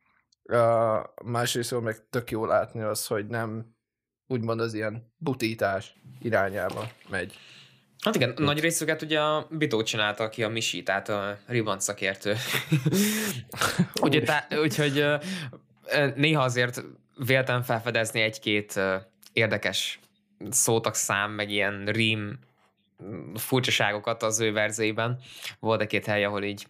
Uh, 0.43 1.05
másrészt 1.25 1.81
meg 1.81 2.09
tök 2.11 2.31
jó 2.31 2.47
látni 2.47 2.81
az, 2.81 3.07
hogy 3.07 3.27
nem 3.27 3.77
úgymond 4.27 4.61
az 4.61 4.75
ilyen 4.75 5.13
butítás 5.17 5.95
irányába 6.21 6.89
megy. 7.09 7.39
Hát 8.05 8.15
igen, 8.15 8.31
Itt. 8.31 8.39
nagy 8.39 8.61
részüket 8.61 9.03
ugye 9.03 9.21
a 9.21 9.47
Bitó 9.51 9.83
csinálta, 9.83 10.25
aki 10.25 10.43
a 10.43 10.49
Misi, 10.49 10.83
tehát 10.83 11.09
a 11.09 11.39
ribbant 11.47 11.81
szakértő. 11.81 12.35
ugye, 14.03 14.23
tá, 14.23 14.47
úgyhogy 14.63 15.05
néha 16.15 16.43
azért 16.43 16.83
véltem 17.27 17.63
felfedezni 17.63 18.21
egy-két 18.21 18.81
érdekes 19.33 19.99
szám, 20.93 21.31
meg 21.31 21.51
ilyen 21.51 21.87
rím 21.87 22.39
furcsaságokat 23.35 24.23
az 24.23 24.41
ő 24.41 24.53
verzében. 24.53 25.21
Volt 25.61 25.81
egy-két 25.81 26.07
hely, 26.07 26.25
ahol 26.25 26.45
így 26.45 26.67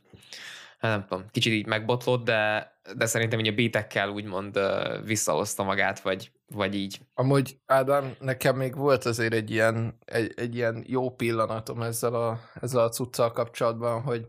hát 0.79 0.91
nem 0.91 1.07
tudom, 1.07 1.27
kicsit 1.31 1.53
így 1.53 1.67
megbotlott, 1.67 2.25
de, 2.25 2.73
de 2.97 3.07
szerintem 3.07 3.39
így 3.39 3.49
a 3.49 3.55
beatekkel 3.55 4.11
úgymond 4.11 4.59
visszahozta 5.05 5.63
magát, 5.63 6.01
vagy, 6.01 6.33
vagy 6.47 6.75
így. 6.75 7.01
Amúgy 7.15 7.61
Ádám, 7.67 8.15
nekem 8.21 8.57
még 8.57 8.77
volt 8.77 9.05
azért 9.05 9.33
egy 9.33 9.51
ilyen, 9.51 9.99
egy, 10.05 10.33
egy 10.37 10.55
ilyen 10.55 10.85
jó 10.87 11.11
pillanatom 11.11 11.83
ezzel 11.83 12.15
a, 12.15 12.41
ezzel 12.61 12.85
a 12.85 12.89
cuccal 12.89 13.33
kapcsolatban, 13.33 14.03
hogy 14.03 14.27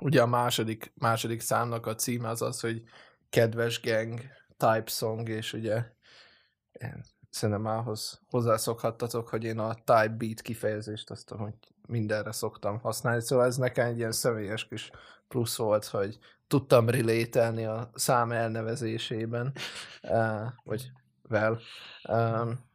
ugye 0.00 0.22
a 0.22 0.26
második, 0.26 0.92
második 0.94 1.40
számnak 1.40 1.86
a 1.86 1.94
címe 1.94 2.28
az 2.28 2.42
az, 2.42 2.60
hogy 2.60 2.82
kedves 3.30 3.80
gang, 3.80 4.20
type 4.56 4.86
song, 4.86 5.28
és 5.28 5.52
ugye 5.52 5.84
szerintem 7.30 7.66
ahhoz 7.66 8.20
hozzászokhattatok, 8.30 9.28
hogy 9.28 9.44
én 9.44 9.58
a 9.58 9.74
type 9.74 10.14
beat 10.18 10.40
kifejezést 10.40 11.10
azt 11.10 11.30
hogy 11.30 11.54
mindenre 11.86 12.32
szoktam 12.32 12.78
használni, 12.78 13.22
szóval 13.22 13.46
ez 13.46 13.56
nekem 13.56 13.86
egy 13.86 13.98
ilyen 13.98 14.12
személyes 14.12 14.68
kis 14.68 14.90
plusz 15.32 15.56
volt, 15.56 15.84
hogy 15.84 16.18
tudtam 16.46 16.88
relételni 16.88 17.64
a 17.64 17.90
szám 17.94 18.32
elnevezésében, 18.32 19.52
uh, 20.02 20.42
vagy 20.64 20.90
vel. 21.22 21.60
Um, 22.08 22.70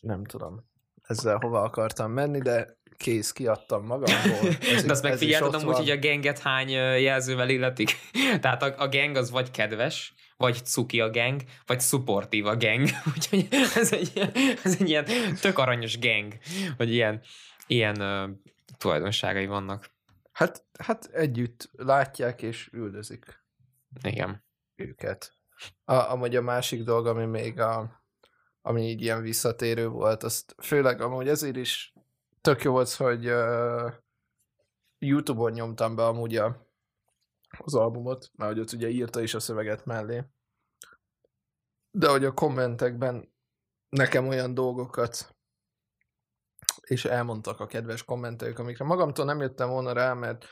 nem 0.00 0.24
tudom, 0.24 0.64
ezzel 1.02 1.36
hova 1.36 1.62
akartam 1.62 2.10
menni, 2.10 2.38
de 2.38 2.76
kész, 2.96 3.32
kiadtam 3.32 3.86
magamból. 3.86 4.48
Ez, 4.74 4.84
De 4.84 4.92
azt 4.92 5.02
megfigyeltem 5.02 5.68
úgy, 5.68 5.76
hogy 5.76 5.90
a 5.90 5.96
genget 5.96 6.38
hány 6.38 6.70
jelzővel 7.00 7.48
illetik. 7.48 7.96
Tehát 8.40 8.62
a, 8.62 8.74
a 8.78 8.88
gang 8.88 9.16
az 9.16 9.30
vagy 9.30 9.50
kedves, 9.50 10.14
vagy 10.36 10.64
cuki 10.64 11.00
a 11.00 11.10
gang, 11.10 11.42
vagy 11.66 11.80
supportív 11.80 12.46
a 12.46 12.56
gang. 12.56 12.88
Úgyhogy 13.14 13.48
ez 13.74 13.92
egy, 13.92 14.30
ez 14.64 14.76
egy 14.80 14.88
ilyen 14.88 15.04
tök 15.40 15.58
aranyos 15.58 15.98
gang, 15.98 16.32
vagy 16.76 16.92
ilyen, 16.92 17.22
ilyen 17.66 18.00
uh, 18.00 18.30
tulajdonságai 18.78 19.46
vannak. 19.46 19.93
Hát, 20.34 20.66
hát 20.78 21.04
együtt 21.04 21.70
látják 21.72 22.42
és 22.42 22.68
üldözik. 22.72 23.44
Igen. 24.02 24.44
Őket. 24.74 25.36
A, 25.84 25.94
amúgy 25.94 26.36
a 26.36 26.42
másik 26.42 26.82
dolog, 26.82 27.06
ami 27.06 27.24
még 27.24 27.60
a, 27.60 28.02
ami 28.62 28.88
így 28.88 29.00
ilyen 29.00 29.22
visszatérő 29.22 29.88
volt, 29.88 30.22
azt 30.22 30.54
főleg 30.62 31.00
amúgy 31.00 31.28
ezért 31.28 31.56
is 31.56 31.92
tök 32.40 32.62
jó 32.62 32.72
volt, 32.72 32.90
hogy 32.90 33.28
uh, 33.28 33.92
Youtube-on 34.98 35.52
nyomtam 35.52 35.96
be 35.96 36.04
amúgy 36.06 36.36
a, 36.36 36.66
az 37.58 37.74
albumot, 37.74 38.30
mert 38.34 38.52
hogy 38.52 38.60
ott 38.60 38.72
ugye 38.72 38.88
írta 38.88 39.20
is 39.20 39.34
a 39.34 39.40
szöveget 39.40 39.84
mellé. 39.84 40.24
De 41.90 42.08
hogy 42.08 42.24
a 42.24 42.34
kommentekben 42.34 43.34
nekem 43.88 44.28
olyan 44.28 44.54
dolgokat 44.54 45.33
és 46.82 47.04
elmondtak 47.04 47.60
a 47.60 47.66
kedves 47.66 48.04
kommentelők, 48.04 48.58
amikre 48.58 48.84
magamtól 48.84 49.24
nem 49.24 49.40
jöttem 49.40 49.68
volna 49.68 49.92
rá, 49.92 50.12
mert 50.12 50.46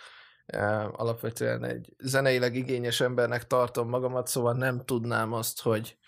alapvetően 0.92 1.64
egy 1.64 1.94
zeneileg 1.98 2.54
igényes 2.54 3.00
embernek 3.00 3.46
tartom 3.46 3.88
magamat, 3.88 4.26
szóval 4.26 4.54
nem 4.54 4.84
tudnám 4.84 5.32
azt, 5.32 5.60
hogy 5.60 5.98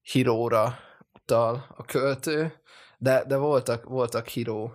híróra 0.00 0.78
utal 1.12 1.66
a 1.76 1.84
költő, 1.84 2.52
de, 2.98 3.24
de 3.24 3.36
voltak, 3.36 3.84
voltak 3.84 4.26
híró 4.26 4.72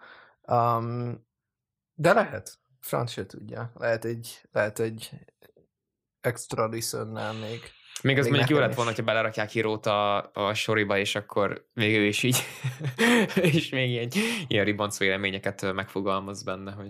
Um, 0.41 1.25
de 1.93 2.13
lehet, 2.13 2.59
francia 2.79 3.25
tudja, 3.25 3.71
lehet 3.75 4.05
egy, 4.05 4.41
lehet 4.51 4.79
egy 4.79 5.09
extra 6.21 6.67
listennel 6.67 7.33
még. 7.33 7.61
Még 8.03 8.17
az 8.17 8.23
még 8.23 8.33
mondjuk 8.33 8.57
jó 8.57 8.65
lett 8.65 8.75
volna, 8.75 8.89
hogyha 8.89 9.05
belerakják 9.05 9.49
hírót 9.49 9.85
a, 9.85 10.31
a 10.33 10.53
soriba, 10.53 10.97
és 10.97 11.15
akkor 11.15 11.65
végül 11.73 12.05
is 12.05 12.23
így, 12.23 12.43
és 13.35 13.69
még 13.69 13.89
ilyen, 13.89 14.09
ilyen 14.47 14.65
ribanc 14.65 14.97
véleményeket 14.97 15.73
megfogalmaz 15.73 16.43
benne, 16.43 16.71
hogy... 16.71 16.89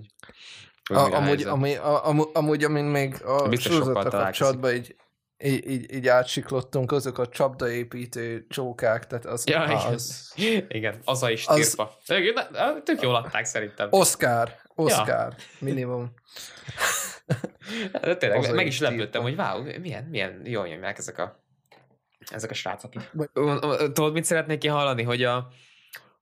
A, 0.89 1.13
amúgy, 1.13 1.43
ami, 1.43 1.75
a, 1.75 2.05
amúgy, 2.05 2.27
amúgy, 2.33 2.63
amin 2.63 2.83
még 2.83 3.23
a 3.23 3.55
sorozatra 3.55 4.09
kapcsolatban 4.09 4.73
így, 4.73 4.95
így, 5.43 5.69
így, 5.69 5.93
így 5.93 6.07
átsiklottunk, 6.07 6.91
azok 6.91 7.17
a 7.17 7.27
csapdaépítő 7.27 8.45
csókák, 8.49 9.07
tehát 9.07 9.25
az... 9.25 9.47
Ja, 9.47 9.61
az 9.61 10.33
igen. 10.35 10.65
igen, 10.69 11.01
az 11.05 11.23
a 11.23 11.29
is 11.29 11.45
tirpa. 11.45 11.97
Az... 12.07 12.15
Tök 12.83 13.01
jól 13.01 13.15
adták 13.15 13.45
szerintem. 13.45 13.87
Oscar, 13.91 14.51
Oscar, 14.75 15.07
ja. 15.07 15.35
minimum. 15.59 16.13
De 17.91 18.15
tényleg, 18.15 18.39
az 18.39 18.49
meg 18.49 18.65
is 18.65 18.79
lepődtem, 18.79 19.21
hogy 19.21 19.35
wow, 19.37 19.63
milyen, 19.81 20.03
milyen 20.03 20.41
jól 20.45 20.67
jönnek 20.67 20.97
ezek 20.97 21.17
a, 21.17 21.43
ezek 22.31 22.49
a 22.49 22.53
srácok. 22.53 22.93
Tudod, 23.93 24.13
mit 24.13 24.23
szeretnék 24.23 24.57
ki 24.57 24.67
hallani, 24.67 25.03
hogy 25.03 25.23
a, 25.23 25.47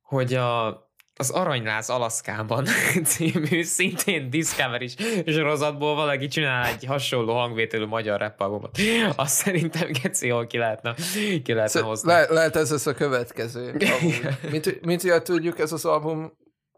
hogy 0.02 0.34
a, 0.34 0.68
az 1.16 1.30
Aranyláz 1.30 1.90
Alaszkában 1.90 2.66
című 3.06 3.64
szintén 3.64 4.30
Discovery 4.30 4.88
sorozatból 5.26 5.96
valaki 5.96 6.28
csinál 6.28 6.66
egy 6.66 6.86
hasonló 6.86 7.34
hangvételű 7.34 7.86
magyar 7.86 8.20
rap 8.20 8.42
albumot. 8.42 8.78
Azt 9.16 9.34
szerintem 9.34 9.92
geci 10.02 10.28
jól 10.28 10.48
ki 10.48 10.58
lehetne, 10.58 10.96
ki 11.44 11.54
lehetne 11.54 11.82
hozni. 11.82 12.12
Le, 12.12 12.26
lehet 12.30 12.56
ez 12.56 12.72
az 12.72 12.88
a 12.88 12.94
következő. 12.94 13.78
mint, 14.52 14.82
mint 14.86 15.04
ugye 15.04 15.22
tudjuk, 15.22 15.60
ez 15.60 15.72
az 15.72 15.86
album 15.86 16.38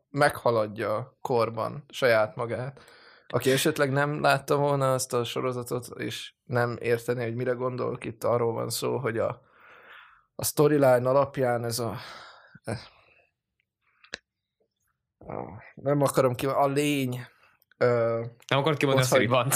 meghaladja 0.09 1.17
korban 1.21 1.83
saját 1.89 2.35
magát. 2.35 2.81
Aki 3.27 3.51
esetleg 3.51 3.91
nem 3.91 4.21
látta 4.21 4.55
volna 4.55 4.93
azt 4.93 5.13
a 5.13 5.23
sorozatot, 5.23 5.87
és 5.97 6.33
nem 6.43 6.77
érteni, 6.81 7.23
hogy 7.23 7.35
mire 7.35 7.51
gondolok, 7.51 8.05
itt 8.05 8.23
arról 8.23 8.53
van 8.53 8.69
szó, 8.69 8.97
hogy 8.97 9.17
a, 9.17 9.41
a 10.35 10.45
storyline 10.45 11.09
alapján 11.09 11.63
ez 11.63 11.79
a 11.79 11.95
nem 15.73 16.01
akarom 16.01 16.35
ki, 16.35 16.45
a 16.45 16.67
lény. 16.67 17.25
Ö, 17.77 18.21
nem 18.47 18.59
akarok 18.59 18.77
kimondani 18.77 19.07
a 19.09 19.17
ribant. 19.17 19.55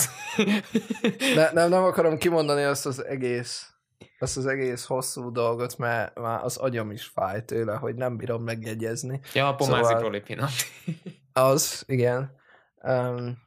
ne, 1.36 1.52
nem, 1.52 1.70
nem 1.70 1.84
akarom 1.84 2.18
kimondani 2.18 2.64
azt 2.64 2.86
az 2.86 3.06
egész 3.06 3.72
azt 4.20 4.38
az 4.38 4.46
egész 4.46 4.86
hosszú 4.86 5.32
dolgot, 5.32 5.78
mert 5.78 6.20
már 6.20 6.44
az 6.44 6.58
agyam 6.58 6.92
is 6.92 7.06
fáj 7.06 7.46
tőle, 7.46 7.76
hogy 7.76 7.96
nem 7.96 8.18
bírom 8.18 8.44
megjegyezni. 8.44 9.20
Ja, 9.34 9.48
a 9.48 9.56
pomázi 9.56 9.94
szóval, 9.94 10.22
az, 11.34 11.84
igen. 11.88 12.36
Um, 12.84 13.38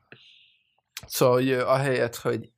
szóval, 1.07 1.35
hogy 1.35 1.53
ahelyett, 1.53 2.17
hogy 2.17 2.53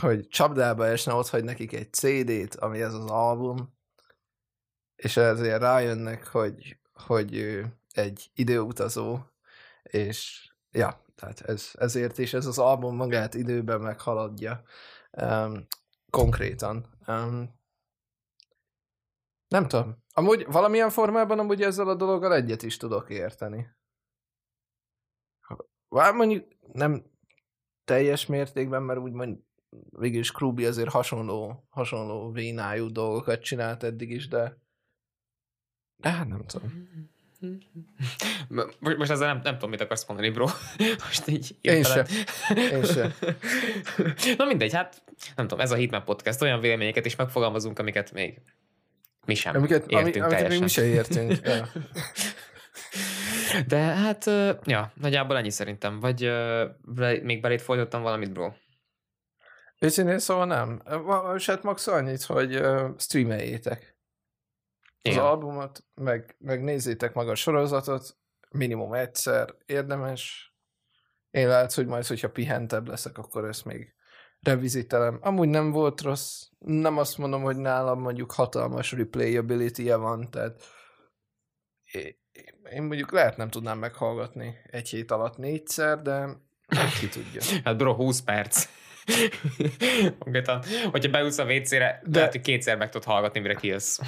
hogy 0.00 0.28
csapdába 0.28 0.86
esne, 0.86 1.12
ott 1.12 1.28
hagy 1.28 1.44
nekik 1.44 1.72
egy 1.72 1.92
CD-t, 1.92 2.54
ami 2.54 2.80
ez 2.82 2.94
az 2.94 3.10
album, 3.10 3.76
és 4.96 5.16
ezért 5.16 5.60
rájönnek, 5.60 6.26
hogy, 6.26 6.78
hogy 6.92 7.62
egy 7.92 8.30
időutazó, 8.34 9.18
és 9.82 10.50
ja, 10.70 11.04
tehát 11.14 11.40
ez, 11.40 11.70
ezért 11.78 12.18
is 12.18 12.34
ez 12.34 12.46
az 12.46 12.58
album 12.58 12.96
magát 12.96 13.34
időben 13.34 13.80
meghaladja 13.80 14.62
um, 15.10 15.66
konkrétan. 16.10 16.86
Um, 17.06 17.56
nem 19.48 19.68
tudom. 19.68 20.04
Amúgy 20.12 20.46
valamilyen 20.46 20.90
formában 20.90 21.38
amúgy 21.38 21.62
ezzel 21.62 21.88
a 21.88 21.94
dologgal 21.94 22.34
egyet 22.34 22.62
is 22.62 22.76
tudok 22.76 23.10
érteni. 23.10 23.76
Vár 25.88 26.14
mondjuk 26.14 26.48
nem 26.72 27.17
teljes 27.88 28.26
mértékben, 28.26 28.82
mert 28.82 28.98
úgymond 28.98 29.38
végülis 29.90 30.32
Krubi 30.32 30.66
azért 30.66 30.88
hasonló, 30.88 31.66
hasonló 31.68 32.30
vénájú 32.30 32.92
dolgokat 32.92 33.42
csinált 33.42 33.82
eddig 33.82 34.10
is, 34.10 34.28
de 34.28 34.58
de 35.96 36.10
hát 36.10 36.28
nem 36.28 36.44
tudom. 36.46 36.88
Most 38.98 39.10
ezzel 39.10 39.26
nem, 39.26 39.40
nem 39.42 39.54
tudom, 39.54 39.70
mit 39.70 39.80
akarsz 39.80 40.06
mondani, 40.06 40.30
bro. 40.30 40.46
Most 41.04 41.28
így 41.28 41.56
Én 41.60 41.82
sem. 41.82 42.04
Én 42.54 42.84
sem. 42.84 43.12
Na 44.38 44.44
mindegy, 44.44 44.72
hát 44.72 45.02
nem 45.36 45.48
tudom, 45.48 45.64
ez 45.64 45.70
a 45.70 45.74
Hitman 45.74 46.04
Podcast, 46.04 46.42
olyan 46.42 46.60
véleményeket 46.60 47.06
is 47.06 47.16
megfogalmazunk, 47.16 47.78
amiket 47.78 48.12
még 48.12 48.40
mi 49.26 49.34
sem 49.34 49.56
amiket, 49.56 49.86
értünk 49.86 50.24
ami, 50.24 50.34
teljesen. 50.34 50.34
Amiket 50.34 50.50
még 50.50 50.60
mi 50.60 50.68
sem 50.68 50.84
értünk. 50.84 51.40
De 53.66 53.78
hát, 53.78 54.24
ja, 54.64 54.92
nagyjából 54.94 55.36
ennyi 55.36 55.50
szerintem. 55.50 56.00
Vagy 56.00 56.26
uh, 56.26 57.22
még 57.22 57.40
belét 57.40 57.62
folytattam 57.62 58.02
valamit, 58.02 58.32
bro? 58.32 58.52
Őszintén 59.78 60.18
szóval 60.18 60.46
nem. 60.46 60.82
És 61.36 61.46
hát 61.46 61.62
max 61.62 61.86
annyit, 61.86 62.22
hogy 62.22 62.56
uh, 62.56 62.90
streameljétek 62.98 63.96
az 65.02 65.12
Igen. 65.12 65.24
albumot, 65.24 65.84
meg, 65.94 66.36
meg 66.38 66.62
nézzétek 66.62 67.14
meg 67.14 67.28
a 67.28 67.34
sorozatot, 67.34 68.16
minimum 68.50 68.92
egyszer, 68.92 69.54
érdemes. 69.66 70.52
Én 71.30 71.48
lehet, 71.48 71.72
hogy 71.72 71.86
majd, 71.86 72.06
hogyha 72.06 72.30
pihentebb 72.30 72.88
leszek, 72.88 73.18
akkor 73.18 73.44
ezt 73.44 73.64
még 73.64 73.94
revizitelem. 74.40 75.18
Amúgy 75.20 75.48
nem 75.48 75.70
volt 75.70 76.00
rossz, 76.00 76.42
nem 76.58 76.98
azt 76.98 77.18
mondom, 77.18 77.42
hogy 77.42 77.56
nálam 77.56 78.00
mondjuk 78.00 78.32
hatalmas 78.32 78.92
replayability-je 78.92 79.96
van, 79.96 80.30
tehát 80.30 80.62
én 82.72 82.82
mondjuk 82.82 83.12
lehet 83.12 83.36
nem 83.36 83.50
tudnám 83.50 83.78
meghallgatni 83.78 84.56
egy 84.70 84.88
hét 84.88 85.10
alatt 85.10 85.36
négyszer, 85.36 86.02
de 86.02 86.28
ki 87.00 87.08
tudja. 87.08 87.42
Hát 87.64 87.76
bro, 87.76 87.94
20 87.94 88.20
perc. 88.20 88.68
Hogyha 90.90 91.10
beülsz 91.10 91.38
a 91.38 91.44
WC-re, 91.44 92.02
de, 92.04 92.18
lehet, 92.18 92.32
hogy 92.32 92.40
kétszer 92.40 92.76
meg 92.76 92.88
tudod 92.90 93.06
hallgatni, 93.06 93.40
mire 93.40 93.54
kijössz. 93.54 93.98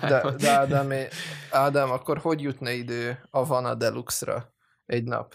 de, 0.00 0.30
de 0.40 0.50
Ádám, 0.50 0.92
Ádám, 1.50 1.90
akkor 1.90 2.18
hogy 2.18 2.40
jutna 2.40 2.70
idő 2.70 3.18
a 3.30 3.46
Vana 3.46 3.74
Deluxe-ra 3.74 4.54
egy 4.86 5.04
nap? 5.04 5.34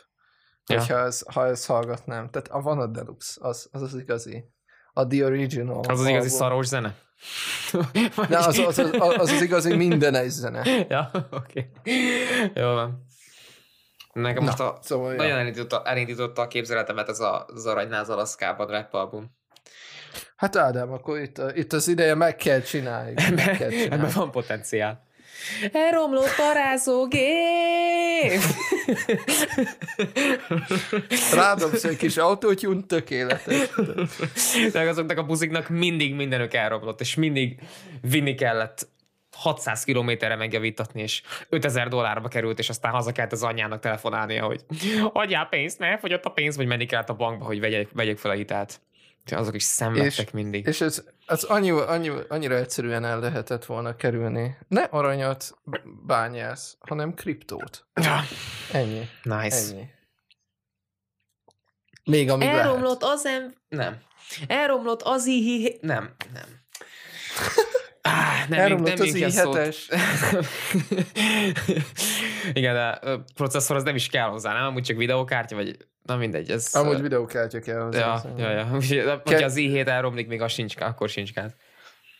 Ja. 0.65 0.79
Hogyha 0.79 0.97
ez, 0.97 1.21
ha 1.33 1.45
ezt 1.45 1.65
hallgatnám. 1.65 2.29
Tehát 2.29 2.47
a 2.47 2.61
Vana 2.61 2.87
Deluxe, 2.87 3.47
az 3.47 3.69
az, 3.71 3.81
az 3.81 3.95
igazi. 3.95 4.53
A 4.93 5.07
The 5.07 5.25
Original. 5.25 5.83
Az 5.87 5.99
az 5.99 6.07
igazi 6.07 6.29
szaros 6.29 6.65
zene? 6.65 6.95
Ne, 8.29 8.37
az, 8.37 8.57
az, 8.57 8.77
az, 8.77 8.89
az, 8.99 9.31
az 9.31 9.41
igazi 9.41 9.75
minden 9.75 10.15
egy 10.15 10.29
zene. 10.29 10.85
Ja, 10.89 11.11
oké. 11.31 11.71
Okay. 11.79 12.51
Jó 12.53 12.73
van. 12.73 13.05
Nekem 14.13 14.43
Na, 14.43 14.49
most 14.49 14.59
a, 14.59 14.79
szóval 14.81 15.13
nagyon 15.13 15.33
ja. 15.33 15.39
elindította, 15.39 15.81
elindította 15.85 16.41
a 16.41 16.47
képzeletemet 16.47 17.09
ez 17.09 17.19
a, 17.19 17.45
az 17.53 17.65
Aranyláz 17.65 18.09
Alaszkában 18.09 18.67
rap 18.67 18.93
album. 18.93 19.35
Hát 20.35 20.55
Ádám, 20.55 20.91
akkor 20.91 21.19
itt, 21.19 21.41
itt 21.53 21.73
az 21.73 21.87
ideje 21.87 22.15
meg 22.15 22.35
kell 22.35 22.61
csinálni. 22.61 23.13
Ebben, 23.27 23.71
ebben 23.71 24.11
van 24.13 24.31
potenciál. 24.31 25.03
Elromlott 25.71 26.37
a 26.37 26.53
rázógép! 26.53 27.95
év! 28.31 28.41
Rádobsz 31.33 31.83
egy 31.83 31.97
kis 31.97 32.17
autótyún, 32.17 32.87
tökéletes. 32.87 33.69
De 34.71 34.79
azoknak 34.79 35.17
a 35.17 35.23
buziknak 35.23 35.69
mindig 35.69 36.15
mindenük 36.15 36.53
elromlott, 36.53 37.01
és 37.01 37.15
mindig 37.15 37.59
vinni 38.01 38.35
kellett 38.35 38.87
600 39.31 39.83
kilométerre 39.83 40.35
megjavítatni, 40.35 41.01
és 41.01 41.21
5000 41.49 41.87
dollárba 41.87 42.27
került, 42.27 42.59
és 42.59 42.69
aztán 42.69 42.91
haza 42.91 43.11
kellett 43.11 43.31
az 43.31 43.43
anyjának 43.43 43.79
telefonálnia, 43.79 44.45
hogy 44.45 44.65
adjál 45.13 45.45
pénzt, 45.45 45.79
ne, 45.79 45.97
fogyott 45.97 46.25
a 46.25 46.29
pénz, 46.29 46.55
vagy 46.55 46.67
menni 46.67 46.85
kellett 46.85 47.09
a 47.09 47.15
bankba, 47.15 47.45
hogy 47.45 47.59
vegyek, 47.59 47.87
vegyek 47.93 48.17
fel 48.17 48.31
a 48.31 48.33
hitelt. 48.33 48.81
Azok 49.31 49.55
is 49.55 49.63
szenvedtek 49.63 50.25
és, 50.25 50.31
mindig. 50.31 50.67
És 50.67 50.81
ez, 50.81 51.03
ez 51.25 51.43
annyi, 51.43 51.69
annyi, 51.69 52.11
annyira 52.27 52.55
egyszerűen 52.55 53.05
el 53.05 53.19
lehetett 53.19 53.65
volna 53.65 53.95
kerülni. 53.95 54.57
Ne 54.67 54.81
aranyat 54.81 55.57
bányász, 56.05 56.77
hanem 56.79 57.13
kriptót. 57.13 57.85
Ja. 57.93 58.21
Ennyi. 58.71 59.09
Nice. 59.23 59.55
Ennyi. 59.55 59.89
Még 62.03 62.29
amíg 62.29 62.47
Elromlott 62.47 63.01
lehet. 63.01 63.17
az 63.17 63.25
em... 63.25 63.53
Nem. 63.67 64.01
Elromlott 64.47 65.01
az 65.01 65.25
ihi... 65.25 65.77
Nem, 65.81 66.15
nem. 66.33 66.43
Ah, 68.07 68.49
nem, 68.49 68.59
Elromlott 68.59 68.97
nem 68.97 69.07
az 69.07 69.13
i7-es. 69.15 69.77
Igen, 72.53 72.73
de 72.73 72.99
ö, 73.01 73.17
processzor 73.35 73.75
az 73.75 73.83
nem 73.83 73.95
is 73.95 74.07
kell 74.07 74.27
hozzá, 74.27 74.53
nem? 74.53 74.63
Amúgy 74.63 74.83
csak 74.83 74.97
videókártya, 74.97 75.55
vagy 75.55 75.77
na 76.05 76.15
mindegy. 76.15 76.49
Ez, 76.51 76.75
Amúgy 76.75 77.01
videókártya 77.01 77.59
kell 77.59 77.79
hozzá. 77.79 78.21
Ja, 78.37 78.49
ja, 78.49 78.49
ja. 78.57 78.65
Hogyha 79.23 79.45
az 79.45 79.55
i7 79.57 79.87
elromlik, 79.87 80.27
még 80.27 80.41
az 80.41 80.51
sincs, 80.51 80.75
akkor 80.79 81.09
sincs 81.09 81.33
gáz. 81.33 81.51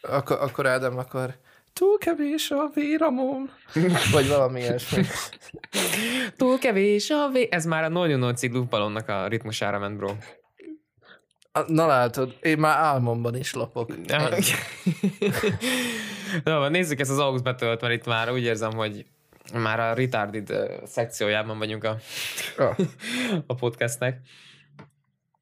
Akkor, 0.02 0.38
akkor 0.42 0.68
Ádám 0.68 0.98
akar 0.98 1.36
túl 1.74 1.98
kevés 1.98 2.52
a 2.52 2.70
véramom. 2.74 3.50
Vagy 4.12 4.28
valami 4.28 4.60
ilyesmi. 4.60 5.04
Túl 6.38 6.58
kevés 6.58 7.10
a 7.10 7.30
vé... 7.34 7.48
Ez 7.52 7.66
már 7.66 7.84
a 7.84 8.06
080 8.08 8.52
loopbalonnak 8.52 9.10
a 9.10 9.28
ritmusára 9.28 9.80
ment, 9.80 9.98
bro. 9.98 10.08
A- 11.52 11.72
Na 11.72 11.86
látod, 11.86 12.36
én 12.42 12.58
már 12.58 12.78
álmomban 12.78 13.36
is 13.36 13.54
lopok. 13.54 13.94
Ja. 14.08 14.30
Na, 16.44 16.70
nézzük 16.70 17.00
ezt 17.00 17.12
az 17.12 17.20
aux 17.20 17.42
betölt, 17.42 17.82
mert 17.82 17.94
itt 17.94 18.06
már 18.06 18.32
úgy 18.32 18.44
érzem, 18.44 18.74
hogy 18.74 19.06
már 19.54 19.80
a 19.80 19.94
retarded 19.94 20.54
szekciójában 20.86 21.58
vagyunk 21.58 21.84
a, 21.84 21.98
a 23.48 23.56
podcastnek. 23.56 24.20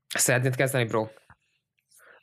Szeretnéd 0.08 0.56
kezdeni, 0.56 0.86
bro? 0.86 1.08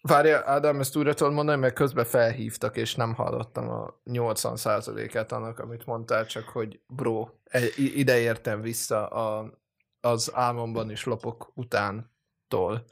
Várja, 0.02 0.42
Ádám, 0.46 0.80
ezt 0.80 0.96
újra 0.96 1.14
tudod 1.14 1.32
mondani, 1.32 1.60
mert 1.60 1.74
közben 1.74 2.04
felhívtak, 2.04 2.76
és 2.76 2.94
nem 2.94 3.14
hallottam 3.14 3.68
a 3.68 4.00
80%-át 4.04 5.32
annak, 5.32 5.58
amit 5.58 5.86
mondtál, 5.86 6.26
csak 6.26 6.48
hogy 6.48 6.80
bro, 6.86 7.28
e- 7.44 7.72
ide 7.76 8.18
értem 8.18 8.60
vissza 8.60 9.06
a, 9.06 9.52
az 10.00 10.30
álmomban 10.34 10.90
is 10.90 11.04
lopok 11.04 11.52
utántól. 11.54 12.84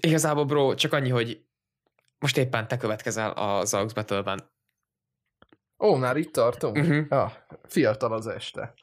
Igazából, 0.00 0.44
bro, 0.44 0.74
csak 0.74 0.92
annyi, 0.92 1.08
hogy 1.08 1.44
most 2.18 2.36
éppen 2.36 2.68
te 2.68 2.76
következel 2.76 3.30
az 3.30 3.74
aux 3.74 3.92
battle 3.92 4.40
Ó, 5.80 5.94
már 5.94 6.16
itt 6.16 6.32
tartunk? 6.32 6.76
Uh-huh. 6.76 7.04
Ah, 7.08 7.30
fiatal 7.62 8.12
az 8.12 8.26
este. 8.26 8.74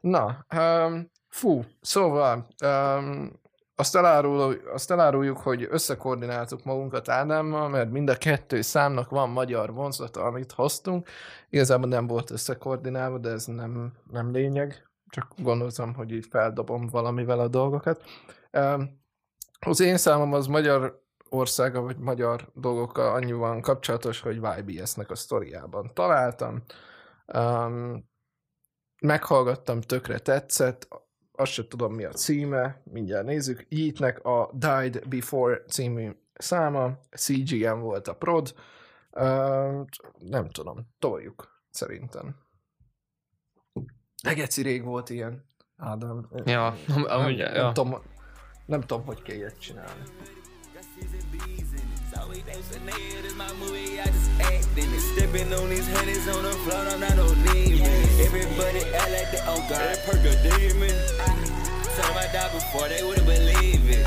Na, 0.00 0.46
um, 0.56 1.10
fú, 1.28 1.64
szóval 1.80 2.46
um, 2.64 3.40
azt, 3.76 3.96
elárul, 3.96 4.60
azt 4.72 4.90
eláruljuk, 4.90 5.36
hogy 5.38 5.66
összekoordináltuk 5.70 6.64
magunkat 6.64 7.08
Ádámmal, 7.08 7.68
mert 7.68 7.90
mind 7.90 8.08
a 8.08 8.16
kettő 8.16 8.60
számnak 8.60 9.10
van 9.10 9.30
magyar 9.30 9.72
vonzata, 9.72 10.22
amit 10.22 10.52
hoztunk. 10.52 11.08
Igazából 11.50 11.88
nem 11.88 12.06
volt 12.06 12.30
összekoordinálva, 12.30 13.18
de 13.18 13.30
ez 13.30 13.44
nem, 13.44 13.92
nem 14.10 14.30
lényeg. 14.30 14.88
Csak 15.08 15.32
gondoltam, 15.36 15.94
hogy 15.94 16.12
így 16.12 16.26
feldobom 16.30 16.86
valamivel 16.86 17.40
a 17.40 17.48
dolgokat. 17.48 18.02
Um, 18.52 19.02
az 19.60 19.80
én 19.80 19.96
számom 19.96 20.32
az 20.32 20.46
magyar 20.46 21.03
országa, 21.34 21.80
vagy 21.80 21.98
magyar 21.98 22.50
dolgokkal 22.54 23.14
annyiban 23.14 23.60
kapcsolatos, 23.60 24.20
hogy 24.20 24.40
YBS-nek 24.58 25.10
a 25.10 25.14
sztoriában 25.14 25.90
találtam. 25.94 26.62
Um, 27.34 28.08
meghallgattam, 29.00 29.80
tökre 29.80 30.18
tetszett, 30.18 30.88
azt 31.32 31.52
sem 31.52 31.68
tudom 31.68 31.94
mi 31.94 32.04
a 32.04 32.12
címe, 32.12 32.82
mindjárt 32.84 33.26
nézzük. 33.26 33.66
Yeatnek 33.68 34.24
a 34.24 34.50
Died 34.52 35.08
Before 35.08 35.62
című 35.68 36.10
száma, 36.34 36.98
CGM 37.10 37.78
volt 37.78 38.08
a 38.08 38.14
prod, 38.14 38.54
uh, 39.10 39.86
nem 40.18 40.48
tudom, 40.48 40.88
toljuk, 40.98 41.62
szerintem. 41.70 42.36
Egeci 44.22 44.62
rég 44.62 44.84
volt 44.84 45.10
ilyen, 45.10 45.52
Ádám. 45.76 46.28
Ja, 46.44 46.74
nem, 46.86 47.04
amúgy, 47.04 47.36
nem, 47.36 47.54
ja. 47.54 47.72
tudom, 47.72 48.02
nem 48.66 48.80
tudom, 48.80 49.04
hogy 49.04 49.22
kell 49.22 49.36
ilyet 49.36 49.58
csinálni. 49.58 50.02
Stepping 55.14 55.52
on 55.54 55.68
these 55.68 55.88
honey's 55.94 56.26
on 56.28 56.42
the 56.42 56.50
floor, 56.50 56.80
I'm 56.90 56.98
not 56.98 57.16
no 57.16 57.28
demon. 57.46 57.86
Everybody 58.18 58.82
act 58.94 59.10
like 59.12 59.30
they 59.30 59.40
on 59.46 59.62
God, 59.68 59.98
perk 60.06 60.24
a 60.26 60.34
demon. 60.42 60.90
Tell 61.94 62.08
them 62.08 62.18
I 62.18 62.26
died 62.32 62.52
before 62.52 62.88
they 62.88 63.02
wouldn't 63.04 63.26
believe 63.26 63.88
it. 63.90 64.06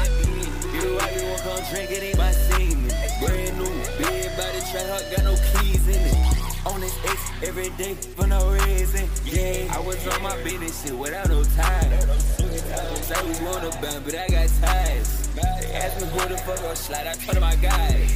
You 0.74 0.96
why 0.96 1.10
you 1.16 1.24
won't 1.28 1.42
come 1.44 1.64
drink 1.72 1.92
it, 1.92 2.04
ain't 2.04 2.18
my 2.18 2.32
semen. 2.32 2.92
Brand 3.20 3.58
new, 3.58 3.72
big 3.98 4.36
body 4.36 4.60
track, 4.72 4.88
hut, 4.92 5.06
got 5.16 5.24
no 5.24 5.36
keys 5.52 5.88
in 5.88 5.96
it. 5.96 6.66
On 6.66 6.82
this 6.82 6.98
X 7.06 7.32
every 7.44 7.70
day 7.78 7.94
for 7.94 8.28
no 8.28 8.52
reason. 8.52 9.08
Yeah, 9.24 9.74
I 9.74 9.80
was 9.80 10.06
on 10.08 10.22
my 10.22 10.36
business 10.44 10.84
shit 10.84 10.98
without 10.98 11.30
no 11.30 11.44
time. 11.56 11.92
Say 13.00 13.16
we 13.24 13.46
want 13.46 13.64
a 13.64 13.72
band, 13.82 14.04
but 14.04 14.16
I 14.16 14.28
got 14.28 14.50
ties. 14.62 15.27
Who 15.98 16.30
the 16.30 16.38
fuck 16.38 16.62
gon' 16.62 16.76
slide, 16.76 17.08
I 17.08 17.16
them 17.16 17.44
I 17.44 17.56
guys. 17.56 18.12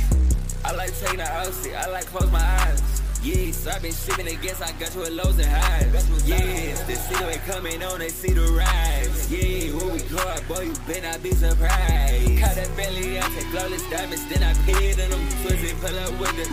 I 0.64 0.72
like 0.76 0.94
taking 1.00 1.18
the 1.18 1.28
outfit, 1.28 1.74
I 1.76 1.90
like 1.90 2.06
close 2.06 2.32
my 2.32 2.40
eyes. 2.40 3.02
Yeah, 3.24 3.52
so 3.52 3.70
I've 3.70 3.82
been 3.82 3.94
shipping 3.94 4.26
guess 4.42 4.62
I 4.62 4.72
got 4.82 4.96
you 4.96 5.04
at 5.04 5.14
lows 5.14 5.38
and 5.38 5.46
highs. 5.46 6.28
Yes, 6.28 6.82
the 6.86 6.96
city 6.96 7.24
ain't 7.24 7.42
coming 7.46 7.84
on, 7.84 8.00
they 8.00 8.10
see 8.10 8.34
the 8.34 8.42
rise. 8.54 9.32
Yeah, 9.32 9.78
where 9.78 9.94
we 9.94 10.02
go, 10.10 10.18
boy, 10.48 10.70
you 10.70 10.74
better 10.86 11.06
not 11.06 11.22
be 11.22 11.32
surprised. 11.32 12.40
Caught 12.42 12.56
that 12.56 12.70
belly, 12.78 13.18
I 13.18 13.22
take 13.30 13.46
flawless 13.54 13.86
diamonds, 13.90 14.26
then 14.26 14.42
I 14.42 14.54
paid 14.66 14.98
in 14.98 15.10
them. 15.10 15.22
Twisted, 15.46 15.78
pull 15.82 15.98
up 16.02 16.18
with 16.18 16.34
the 16.34 16.46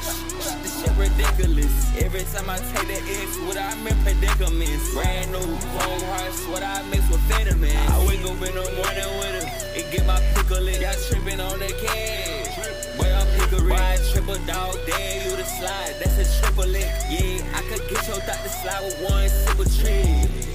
the 0.60 0.68
shit 0.68 0.92
ridiculous. 0.96 1.72
Every 2.04 2.24
time 2.36 2.48
I 2.48 2.56
take 2.56 2.88
the 2.88 3.00
X, 3.20 3.36
what 3.48 3.56
I'm 3.56 3.86
in 3.86 3.96
predicaments. 4.04 4.92
Brand 4.92 5.32
new 5.32 5.48
chrome 5.72 6.04
hearts, 6.12 6.46
what 6.48 6.62
I 6.62 6.82
mix 6.88 7.08
with 7.08 7.20
vitamins. 7.32 7.76
I 7.76 8.06
wake 8.06 8.24
up 8.28 8.40
in 8.44 8.52
the 8.52 8.64
morning 8.76 9.12
with 9.20 9.32
them, 9.32 9.37
and 9.76 9.92
get 9.92 10.06
my 10.06 10.20
pickle 10.34 10.60
lit. 10.60 10.80
Tripping 11.08 11.40
on 11.40 11.58
the 11.58 11.72
cash. 11.82 12.96
Boy, 12.96 13.12
I'm 13.12 13.26
hickory. 13.38 13.70
Why 13.70 13.98
triple 14.12 14.38
dog, 14.46 14.76
dare 14.86 15.24
you 15.24 15.36
to 15.36 15.44
slide? 15.44 15.94
That's 16.00 16.18
a 16.18 16.42
triple 16.42 16.66
lick. 16.66 16.90
Yeah, 17.08 17.44
I 17.54 17.62
could 17.62 17.82
get 17.88 18.06
your 18.06 18.20
thought 18.26 18.42
to 18.42 18.48
slide 18.48 18.84
with 18.84 19.10
one 19.10 19.28
simple 19.28 19.64
trick. 19.64 20.48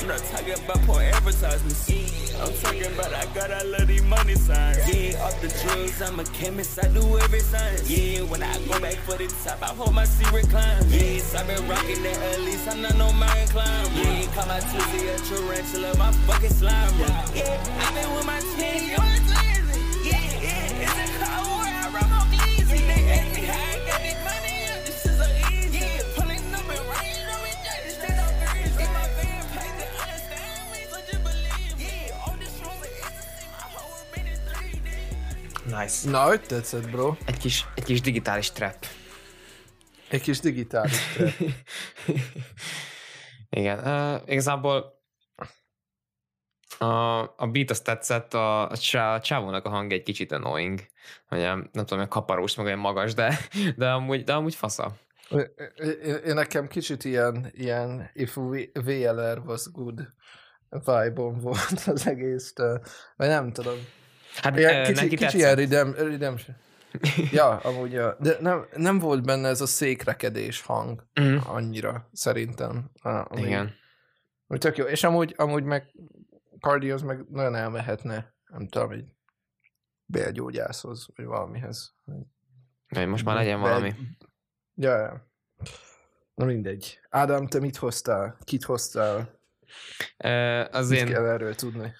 I'm 0.00 0.08
not 0.08 0.18
talking 0.32 0.54
about 0.54 0.80
poor 0.86 1.02
advertisements. 1.02 1.90
I'm 2.40 2.54
talking 2.54 2.86
about 2.86 3.12
I 3.12 3.26
got 3.34 3.50
I 3.50 3.62
love 3.64 3.86
these 3.86 4.02
money 4.02 4.34
signs. 4.34 4.78
Yeah, 4.88 5.22
off 5.22 5.38
the 5.42 5.48
drugs, 5.62 6.00
I'm 6.00 6.18
a 6.18 6.24
chemist, 6.24 6.82
I 6.82 6.88
do 6.88 7.18
every 7.18 7.40
science. 7.40 7.90
Yeah, 7.90 8.22
when 8.22 8.42
I 8.42 8.56
go 8.64 8.80
back 8.80 8.94
for 9.04 9.18
the 9.18 9.28
top, 9.44 9.62
I 9.62 9.66
hold 9.66 9.92
my 9.94 10.04
secret 10.04 10.48
climb. 10.48 10.82
Yes, 10.88 11.34
I've 11.34 11.46
been 11.46 11.68
rocking 11.68 12.02
that 12.02 12.16
at 12.16 12.40
least, 12.40 12.66
I'm 12.66 12.80
not 12.80 12.96
no 12.96 13.12
mountain 13.12 13.48
climb. 13.48 13.86
Yeah, 13.94 14.24
call 14.32 14.46
my 14.46 14.60
Tuesday 14.60 15.08
a 15.12 15.18
tarantula, 15.18 15.96
my 15.98 16.12
fucking 16.24 16.48
slime. 16.48 16.89
3D. 35.90 36.04
Nice. 36.04 36.10
Na, 36.10 36.24
hogy 36.24 36.40
tetszett, 36.40 36.90
bro? 36.90 37.14
Egy 37.26 37.36
kis, 37.36 37.66
egy 37.74 37.84
kis 37.84 38.00
digitális 38.00 38.50
trap. 38.50 38.86
Egy 40.08 40.20
kis 40.20 40.40
digitális 40.40 41.12
trap. 41.14 41.32
Igen, 43.50 43.78
uh, 43.78 44.20
igazából 44.26 44.98
a, 46.78 47.20
a 47.20 47.46
beat 47.52 47.70
azt 47.70 47.84
tetszett, 47.84 48.34
a, 48.34 48.70
a, 48.70 48.76
csá, 48.76 49.14
a 49.14 49.20
csávónak 49.20 49.64
a 49.64 49.68
hang 49.68 49.92
egy 49.92 50.02
kicsit 50.02 50.32
annoying, 50.32 50.80
hogy 51.28 51.38
nem, 51.38 51.68
nem 51.72 51.84
tudom, 51.84 51.98
hogy 51.98 52.08
kaparós, 52.08 52.54
meg 52.54 52.66
olyan 52.66 52.78
magas, 52.78 53.14
de, 53.14 53.38
de, 53.76 53.90
amúgy, 53.90 54.24
de 54.24 54.32
amúgy 54.32 54.54
fasza. 54.54 54.96
Én, 55.30 56.14
én 56.26 56.34
nekem 56.34 56.68
kicsit 56.68 57.04
ilyen, 57.04 57.50
ilyen 57.52 58.10
if 58.14 58.36
VLR 58.72 59.42
was 59.46 59.70
good 59.72 60.08
vibe 60.70 61.22
volt 61.22 61.82
az 61.86 62.06
egész, 62.06 62.52
vagy 63.16 63.28
nem 63.28 63.52
tudom. 63.52 63.78
Hát 64.42 64.56
Ilyen, 64.58 64.80
ö, 64.80 64.86
kicsi, 64.86 65.02
neki 65.02 65.16
kicsi 65.16 65.36
ilyen 65.36 65.54
redem, 65.54 65.94
redemption. 65.94 66.56
Ja, 67.32 67.56
amúgy, 67.56 67.92
ja. 67.92 68.16
de 68.20 68.36
nem, 68.40 68.66
nem 68.76 68.98
volt 68.98 69.24
benne 69.24 69.48
ez 69.48 69.60
a 69.60 69.66
székrekedés 69.66 70.60
hang 70.60 71.06
Mhm. 71.14 71.36
annyira, 71.48 72.08
szerintem. 72.12 72.90
Ami- 73.02 73.40
Igen. 73.42 73.74
Úgy 74.46 74.58
tök 74.58 74.76
jó. 74.76 74.84
És 74.84 75.04
amúgy, 75.04 75.34
amúgy 75.36 75.64
meg 75.64 75.94
Cardi 76.60 76.90
az 76.90 77.02
meg 77.02 77.24
nagyon 77.28 77.54
elmehetne, 77.54 78.34
nem 78.46 78.68
tudom, 78.68 78.90
egy 78.90 79.04
bélgyógyászhoz, 80.04 81.06
vagy 81.16 81.24
valamihez. 81.24 81.94
Hogy 82.88 83.06
most 83.06 83.24
már 83.24 83.36
legyen 83.36 83.62
Be- 83.62 83.68
valami. 83.68 83.94
Ja, 84.74 84.96
ja. 84.98 85.30
Na 86.34 86.44
mindegy. 86.44 87.00
Ádám, 87.10 87.46
te 87.46 87.60
mit 87.60 87.76
hoztál? 87.76 88.38
Kit 88.44 88.64
hoztál? 88.64 89.40
Ö, 90.16 90.60
Az 90.70 90.88
Mit 90.88 90.98
én 90.98 91.06
kell 91.06 91.24
erről 91.26 91.54
tudni? 91.54 91.92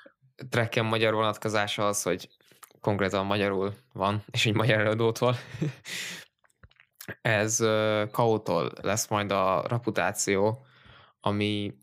Trekken 0.49 0.85
magyar 0.85 1.15
vonatkozása 1.15 1.87
az, 1.87 2.03
hogy 2.03 2.29
konkrétan 2.81 3.27
magyarul 3.27 3.75
van, 3.93 4.25
és 4.31 4.47
egy 4.47 4.55
magyar 4.55 4.79
előadótól. 4.79 5.37
Ez 7.23 7.61
ö, 7.61 8.05
Kaótól 8.13 8.73
lesz 8.83 9.09
majd 9.09 9.33
a 9.33 9.65
reputáció, 9.69 10.67
ami 11.21 11.75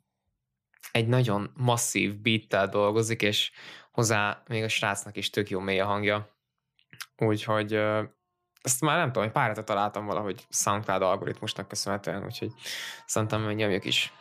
egy 0.91 1.07
nagyon 1.07 1.51
masszív 1.55 2.15
beattel 2.15 2.67
dolgozik, 2.67 3.21
és 3.21 3.51
hozzá 3.91 4.43
még 4.47 4.63
a 4.63 4.67
srácnak 4.67 5.17
is 5.17 5.29
tök 5.29 5.49
jó 5.49 5.59
mély 5.59 5.79
a 5.79 5.85
hangja. 5.85 6.29
Úgyhogy 7.17 7.73
ezt 8.61 8.81
már 8.81 8.97
nem 8.97 9.07
tudom, 9.07 9.23
hogy 9.23 9.31
pár 9.31 9.47
hete 9.47 9.63
találtam 9.63 10.05
valahogy 10.05 10.45
SoundCloud 10.49 11.01
algoritmusnak 11.01 11.67
köszönhetően, 11.67 12.23
úgyhogy 12.23 12.51
szerintem 13.05 13.49
nyomjuk 13.49 13.85
is. 13.85 14.13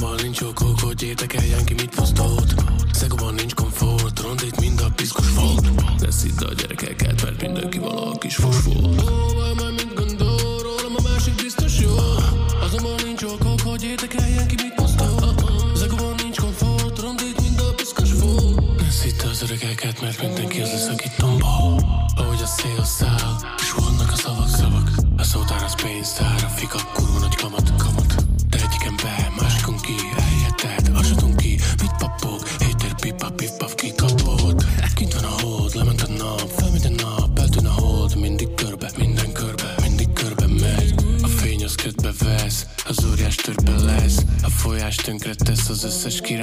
Azonban 0.00 0.22
nincs 0.22 0.40
okok, 0.40 0.80
hogy 0.80 1.02
értekeljen 1.02 1.64
ki 1.64 1.74
mit 1.74 1.94
posztolt 1.94 2.54
Szegóban 2.92 3.34
nincs 3.34 3.54
komfort, 3.54 4.20
rondít 4.20 4.60
mind 4.60 4.80
a 4.80 4.90
piszkos 4.96 5.32
volt 5.34 5.74
De 5.98 6.10
szidd 6.10 6.42
a 6.44 6.54
gyerekeket, 6.54 7.22
mert 7.22 7.42
mindenki 7.42 7.78
vala 7.78 8.10
a 8.10 8.18
kis 8.18 8.38
majd 8.38 9.74
mit 9.74 9.94
gondol, 9.94 10.62
rólam 10.62 10.94
a 10.96 11.00
másik 11.08 11.34
biztos 11.34 11.78
jót 11.80 12.22
Azonban 12.62 12.94
nincs 13.04 13.22
okok, 13.22 13.60
hogy 13.60 13.82
értekeljen 13.82 14.46
ki 14.46 14.54
mit 14.62 14.74
posztolt 14.74 15.42
Szegóban 15.74 16.14
nincs 16.22 16.40
komfort, 16.40 16.98
rondít 16.98 17.40
mind 17.40 17.60
a 17.60 17.74
piszkos 17.74 18.12
volt 18.12 18.60
szidd 18.90 19.22
az 19.30 19.42
öregeket, 19.42 20.00
mert 20.00 20.22
mindenki 20.22 20.60
az 20.60 20.68
lesz, 20.72 20.88
aki 20.88 21.08
tombol 21.16 21.29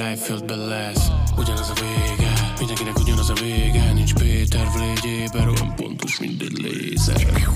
király 0.08 0.26
földbe 0.26 0.56
lesz 0.56 1.08
Ugyanaz 1.36 1.70
a 1.70 1.74
vége, 1.74 2.32
mindenkinek 2.58 2.98
ugyanaz 2.98 3.30
a 3.30 3.34
vége. 3.34 3.92
Nincs 3.92 4.14
Péter 4.14 4.66
vlégyében, 4.76 5.48
olyan 5.48 5.74
pontos, 5.74 6.20
mint 6.20 6.42
egy 6.42 6.58
lézer. 6.58 7.48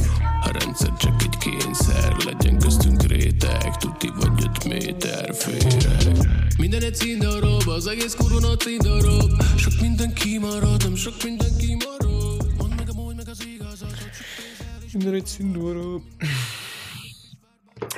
A 0.42 0.58
rendszer 0.58 0.92
csak 0.96 1.22
egy 1.22 1.36
kényszer, 1.38 2.16
legyen 2.24 2.58
köztünk 2.58 3.02
réteg. 3.02 3.76
Tuti 3.76 4.10
vagy 4.20 4.42
öt 4.42 4.64
méter 4.64 5.34
féreg 5.34 6.28
Minden 6.58 6.82
egy 6.82 6.94
színdarab, 6.94 7.68
az 7.68 7.86
egész 7.86 8.14
kurva 8.14 8.54
színdarab. 8.58 9.42
Sok 9.56 9.72
minden 9.80 10.14
kimarad, 10.14 10.82
nem 10.82 10.94
sok 10.94 11.14
minden 11.24 11.56
kimarad. 11.58 12.52
Mondd 12.58 12.72
meg 12.76 12.88
a 12.88 12.94
múlt, 12.94 13.16
meg 13.16 13.28
az 13.28 13.46
igazat, 13.46 13.96
Minden 14.92 15.14
egy 15.14 15.26
szindóra. 15.26 16.00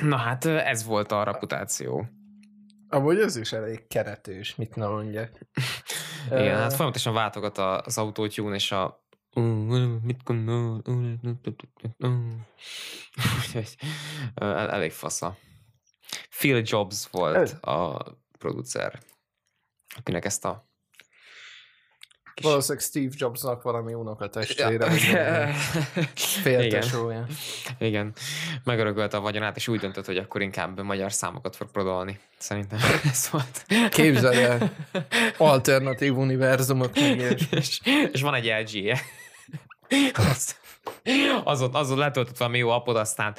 Na 0.01 0.17
hát 0.17 0.45
ez 0.45 0.85
volt 0.85 1.11
a 1.11 1.23
reputáció. 1.23 2.07
Amúgy 2.95 3.19
ez 3.19 3.35
is 3.35 3.51
elég 3.51 3.87
keretős, 3.87 4.55
mit 4.55 4.75
ne 4.75 4.87
mondjak. 4.87 5.39
Igen, 6.31 6.57
hát 6.57 6.73
folyamatosan 6.73 7.13
váltogat 7.13 7.57
az 7.57 7.97
autótune 7.97 8.55
és 8.55 8.71
a 8.71 9.03
mit 10.01 10.23
gondol? 10.23 10.81
Elég 14.35 14.91
fasza. 14.91 15.37
Phil 16.29 16.61
Jobs 16.65 17.07
volt 17.11 17.51
a 17.51 18.03
producer, 18.39 18.99
akinek 19.95 20.25
ezt 20.25 20.45
a 20.45 20.69
kis- 22.35 22.45
Valószínűleg 22.45 22.83
Steve 22.85 23.13
Jobsnak 23.17 23.61
valami 23.61 23.93
unokatestvére. 23.93 24.77
valami 24.77 24.95
Igen. 24.97 25.53
Féltesója. 26.15 27.25
Igen, 27.79 28.13
megörökölte 28.63 29.17
a 29.17 29.21
vagyonát, 29.21 29.55
és 29.55 29.67
úgy 29.67 29.79
döntött, 29.79 30.05
hogy 30.05 30.17
akkor 30.17 30.41
inkább 30.41 30.81
magyar 30.83 31.11
számokat 31.13 31.55
fog 31.55 31.71
prodolni. 31.71 32.19
Szerintem 32.37 32.79
ez 33.11 33.29
volt. 33.29 33.65
Képzelj 33.89 34.43
el, 34.43 34.71
alternatív 35.37 36.17
univerzumok 36.17 36.93
megérts. 36.95 37.43
és, 37.59 37.79
és 38.11 38.21
van 38.21 38.33
egy 38.33 38.45
LG-je. 38.45 38.99
Az, 40.13 40.55
azon, 41.43 41.75
azon 41.75 41.97
letöltött 41.97 42.37
valami 42.37 42.57
jó 42.57 42.69
appot, 42.69 42.95
aztán 42.97 43.35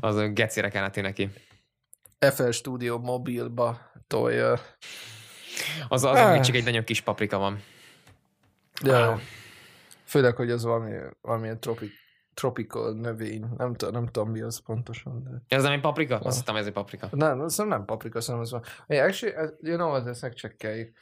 azon 0.00 0.34
gecére 0.34 0.68
kellett 0.68 0.94
neki. 1.02 1.30
FL 2.34 2.50
Studio 2.50 2.98
mobilba 2.98 3.78
tolja. 4.06 4.60
Az, 5.88 6.04
azon 6.04 6.30
még 6.32 6.40
csak 6.40 6.54
egy 6.54 6.64
nagyon 6.64 6.84
kis 6.84 7.00
paprika 7.00 7.38
van. 7.38 7.62
Ja. 8.82 9.20
Főleg, 10.04 10.36
hogy 10.36 10.50
az 10.50 10.64
valami, 10.64 10.94
valamilyen 11.20 11.60
tropi, 11.60 11.90
tropical 12.34 12.92
növény. 12.92 13.46
Nem, 13.56 13.74
tudom, 13.74 13.94
nem 13.94 14.06
tudom, 14.06 14.30
mi 14.30 14.40
az 14.40 14.62
pontosan. 14.62 15.22
De... 15.22 15.56
Ez 15.56 15.62
nem 15.62 15.72
egy 15.72 15.80
paprika? 15.80 16.18
Azt 16.18 16.38
hittem, 16.38 16.56
ez 16.56 16.66
egy 16.66 16.72
paprika. 16.72 17.08
Nem, 17.10 17.40
az 17.40 17.56
nem 17.56 17.84
paprika, 17.84 18.20
szerintem 18.20 18.42
az 18.42 18.50
van. 18.50 18.62
Hey, 18.86 18.98
actually, 18.98 19.44
uh, 19.44 19.50
you 19.60 19.76
know 19.76 19.90
what, 19.90 20.06
ezt 20.06 20.22
megcsekkeljük. 20.22 20.96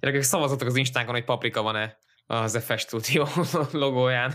Gyerekek, 0.00 0.22
szavazatok 0.22 0.68
az 0.68 0.76
Instánkon, 0.76 1.14
hogy 1.14 1.24
paprika 1.24 1.62
van-e 1.62 1.98
az 2.26 2.64
FS 2.64 2.80
Studio 2.80 3.26
logóján. 3.72 4.34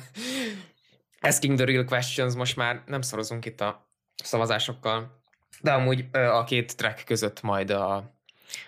Asking 1.22 1.58
the 1.58 1.66
real 1.66 1.84
questions, 1.86 2.36
most 2.36 2.56
már 2.56 2.84
nem 2.86 3.02
szorozunk 3.02 3.46
itt 3.46 3.62
a 3.62 3.88
szavazásokkal. 4.24 5.22
De 5.62 5.74
amúgy 5.74 6.06
a 6.12 6.44
két 6.44 6.78
track 6.78 7.06
között 7.06 7.42
majd 7.42 7.70
a, 7.70 8.14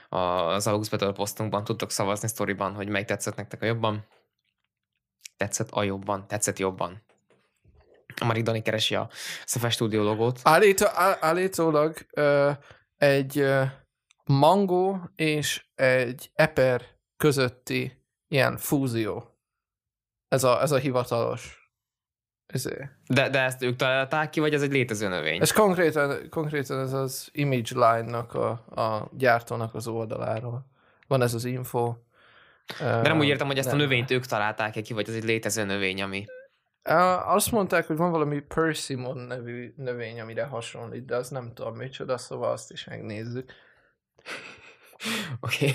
az 0.09 0.67
August 0.67 0.91
Battle 0.91 1.11
posztunkban 1.11 1.63
tudtok 1.63 1.91
szavazni 1.91 2.27
sztoriban, 2.27 2.73
hogy 2.73 2.87
melyik 2.87 3.07
tetszett 3.07 3.35
nektek 3.35 3.61
a 3.61 3.65
jobban. 3.65 4.05
Tetszett 5.37 5.71
a 5.71 5.83
jobban, 5.83 6.27
tetszett 6.27 6.59
jobban. 6.59 7.03
A 8.21 8.25
Marik 8.25 8.43
Dani 8.43 8.61
keresi 8.61 8.95
a 8.95 9.09
FS 9.45 9.73
Studio 9.73 10.03
logót. 10.03 10.39
Állító, 10.43 10.85
á, 10.85 11.17
állítólag 11.19 11.95
uh, 12.17 12.51
egy 12.97 13.39
uh, 13.39 13.63
mango 14.23 14.97
és 15.15 15.65
egy 15.75 16.31
eper 16.33 16.85
közötti 17.17 18.03
ilyen 18.27 18.57
fúzió. 18.57 19.37
Ez 20.27 20.43
a, 20.43 20.61
ez 20.61 20.71
a 20.71 20.77
hivatalos. 20.77 21.64
De, 23.07 23.29
de 23.29 23.39
ezt 23.39 23.63
ők 23.63 23.75
találták 23.75 24.29
ki, 24.29 24.39
vagy 24.39 24.53
ez 24.53 24.61
egy 24.61 24.71
létező 24.71 25.07
növény? 25.07 25.41
Ez 25.41 25.51
konkrétan, 25.51 26.29
konkrétan 26.29 26.79
ez 26.79 26.93
az 26.93 27.29
Image 27.31 27.71
Line-nak 27.73 28.33
a, 28.33 28.49
a 28.81 29.09
gyártónak 29.11 29.75
az 29.75 29.87
oldaláról. 29.87 30.65
Van 31.07 31.21
ez 31.21 31.33
az 31.33 31.45
info. 31.45 31.95
De 32.79 33.01
nem 33.01 33.19
úgy 33.19 33.27
értem, 33.27 33.47
hogy 33.47 33.57
ezt 33.57 33.71
a 33.71 33.75
növényt 33.75 34.11
ők 34.11 34.25
találták 34.25 34.81
ki, 34.81 34.93
vagy 34.93 35.09
ez 35.09 35.15
egy 35.15 35.23
létező 35.23 35.63
növény, 35.63 36.01
ami... 36.01 36.25
Uh, 36.89 37.33
azt 37.33 37.51
mondták, 37.51 37.87
hogy 37.87 37.97
van 37.97 38.11
valami 38.11 38.39
persimmon 38.39 39.17
nevű 39.17 39.73
növény, 39.77 40.21
amire 40.21 40.43
hasonlít, 40.43 41.05
de 41.05 41.15
azt 41.15 41.31
nem 41.31 41.53
tudom 41.53 41.75
micsoda, 41.75 42.17
szóval 42.17 42.51
azt 42.51 42.71
is 42.71 42.85
megnézzük. 42.85 43.51
Oké. 45.39 45.73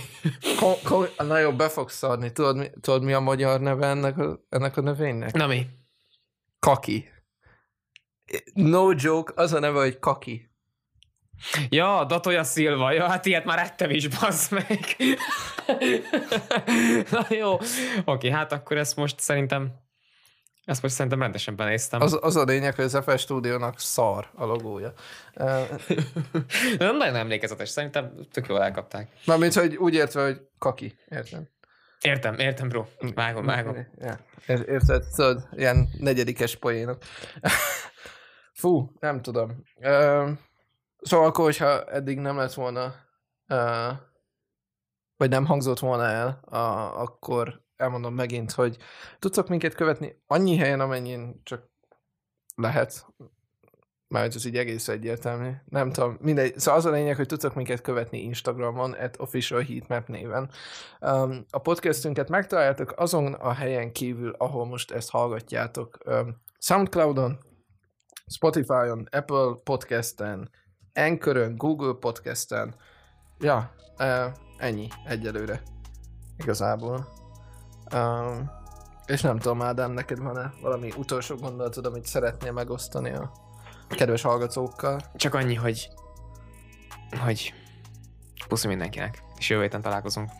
Okay. 0.60 1.08
Na 1.28 1.38
jó, 1.38 1.52
be 1.52 1.68
fogsz 1.68 1.96
szarni. 1.96 2.32
Tudod 2.32 2.56
mi, 2.56 2.70
tudod, 2.80 3.02
mi 3.02 3.12
a 3.12 3.20
magyar 3.20 3.60
neve 3.60 3.86
ennek 3.86 4.18
a, 4.18 4.40
ennek 4.48 4.76
a 4.76 4.80
növénynek? 4.80 5.32
Na 5.32 5.46
mi? 5.46 5.66
Kaki. 6.60 7.08
No 8.54 8.90
joke, 8.96 9.32
az 9.36 9.52
a 9.52 9.58
neve, 9.58 9.78
hogy 9.78 9.98
kaki. 9.98 10.50
Ja, 11.68 12.04
Datoya 12.04 12.44
Silva. 12.44 12.92
Ja, 12.92 13.08
hát 13.08 13.26
ilyet 13.26 13.44
már 13.44 13.58
ettem 13.58 13.90
is, 13.90 14.08
bazd 14.08 14.52
meg. 14.52 14.96
Na 17.10 17.26
jó. 17.28 17.58
Oké, 18.04 18.30
hát 18.30 18.52
akkor 18.52 18.76
ezt 18.76 18.96
most 18.96 19.20
szerintem 19.20 19.88
ezt 20.64 20.82
most 20.82 20.94
szerintem 20.94 21.20
rendesen 21.20 21.56
benéztem. 21.56 22.00
Az, 22.00 22.18
az 22.20 22.36
a 22.36 22.44
lényeg, 22.44 22.74
hogy 22.74 22.84
az 22.84 22.98
FS 23.06 23.20
Studio-nak 23.20 23.78
szar 23.78 24.30
a 24.34 24.44
logója. 24.44 24.92
Nem 26.78 26.96
nagyon 26.96 27.14
emlékezetes, 27.14 27.68
szerintem 27.68 28.12
tök 28.32 28.46
jól 28.48 28.62
elkapták. 28.62 29.10
Mármint, 29.26 29.54
hogy 29.54 29.76
úgy 29.76 29.94
értve, 29.94 30.22
hogy 30.22 30.40
kaki. 30.58 30.94
Értem. 31.08 31.48
Értem, 32.04 32.34
értem, 32.38 32.68
bro. 32.68 32.84
Vágom, 33.14 33.44
vágom. 33.46 33.86
Ja. 33.98 34.18
Ér- 34.46 34.68
Érted? 34.68 35.04
Tudod, 35.14 35.48
ilyen 35.52 35.88
negyedikes 35.98 36.56
poénok. 36.56 37.02
Fú, 38.60 38.92
nem 39.00 39.22
tudom. 39.22 39.62
Uh, 39.76 40.30
szóval 41.00 41.26
akkor, 41.26 41.44
hogyha 41.44 41.84
eddig 41.84 42.18
nem 42.18 42.36
lett 42.36 42.52
volna, 42.52 42.94
uh, 43.48 43.92
vagy 45.16 45.30
nem 45.30 45.46
hangzott 45.46 45.78
volna 45.78 46.04
el, 46.04 46.40
uh, 46.50 47.00
akkor 47.00 47.62
elmondom 47.76 48.14
megint, 48.14 48.52
hogy 48.52 48.76
tudtok 49.18 49.48
minket 49.48 49.74
követni 49.74 50.22
annyi 50.26 50.56
helyen, 50.56 50.80
amennyin 50.80 51.40
csak 51.42 51.70
lehet. 52.54 53.06
Már 54.10 54.24
ez 54.24 54.44
így 54.44 54.56
egész 54.56 54.88
egyértelmű. 54.88 55.50
Nem 55.68 55.92
tudom, 55.92 56.16
mindegy. 56.20 56.58
Szóval 56.58 56.80
az 56.80 56.86
a 56.86 56.90
lényeg, 56.90 57.16
hogy 57.16 57.26
tudtok 57.26 57.54
minket 57.54 57.80
követni 57.80 58.22
Instagramon, 58.22 58.92
at 58.92 59.20
official 59.20 59.62
heatmap 59.62 60.08
néven. 60.08 60.50
Um, 61.00 61.44
a 61.50 61.58
podcastünket 61.58 62.28
megtaláljátok 62.28 62.92
azon 62.96 63.32
a 63.32 63.52
helyen 63.52 63.92
kívül, 63.92 64.34
ahol 64.38 64.66
most 64.66 64.90
ezt 64.90 65.10
hallgatjátok. 65.10 65.98
Um, 66.06 66.36
Soundcloudon, 66.58 67.38
Spotify-on, 68.26 69.08
Apple 69.10 69.54
Podcasten, 69.64 70.50
Anchor-ön, 70.94 71.56
Google 71.56 71.94
Podcasten. 72.00 72.74
Ja, 73.38 73.74
uh, 73.98 74.24
ennyi 74.58 74.88
egyelőre. 75.06 75.62
Igazából. 76.36 77.08
Um, 77.94 78.50
és 79.06 79.20
nem 79.20 79.38
tudom, 79.38 79.62
Ádám, 79.62 79.90
neked 79.90 80.18
van-e 80.18 80.52
valami 80.62 80.92
utolsó 80.96 81.36
gondolatod, 81.36 81.86
amit 81.86 82.06
szeretnél 82.06 82.52
megosztani 82.52 83.10
a 83.10 83.48
kedves 83.96 84.22
hallgatókkal? 84.22 85.00
Csak 85.16 85.34
annyi, 85.34 85.54
hogy 85.54 85.88
hogy 87.18 87.54
puszi 88.48 88.66
mindenkinek, 88.66 89.22
és 89.38 89.48
jövő 89.48 89.62
héten 89.62 89.80
találkozunk. 89.80 90.30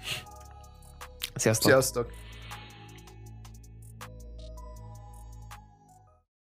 Sziasztok! 1.35 1.71
Sziasztok! 1.71 2.13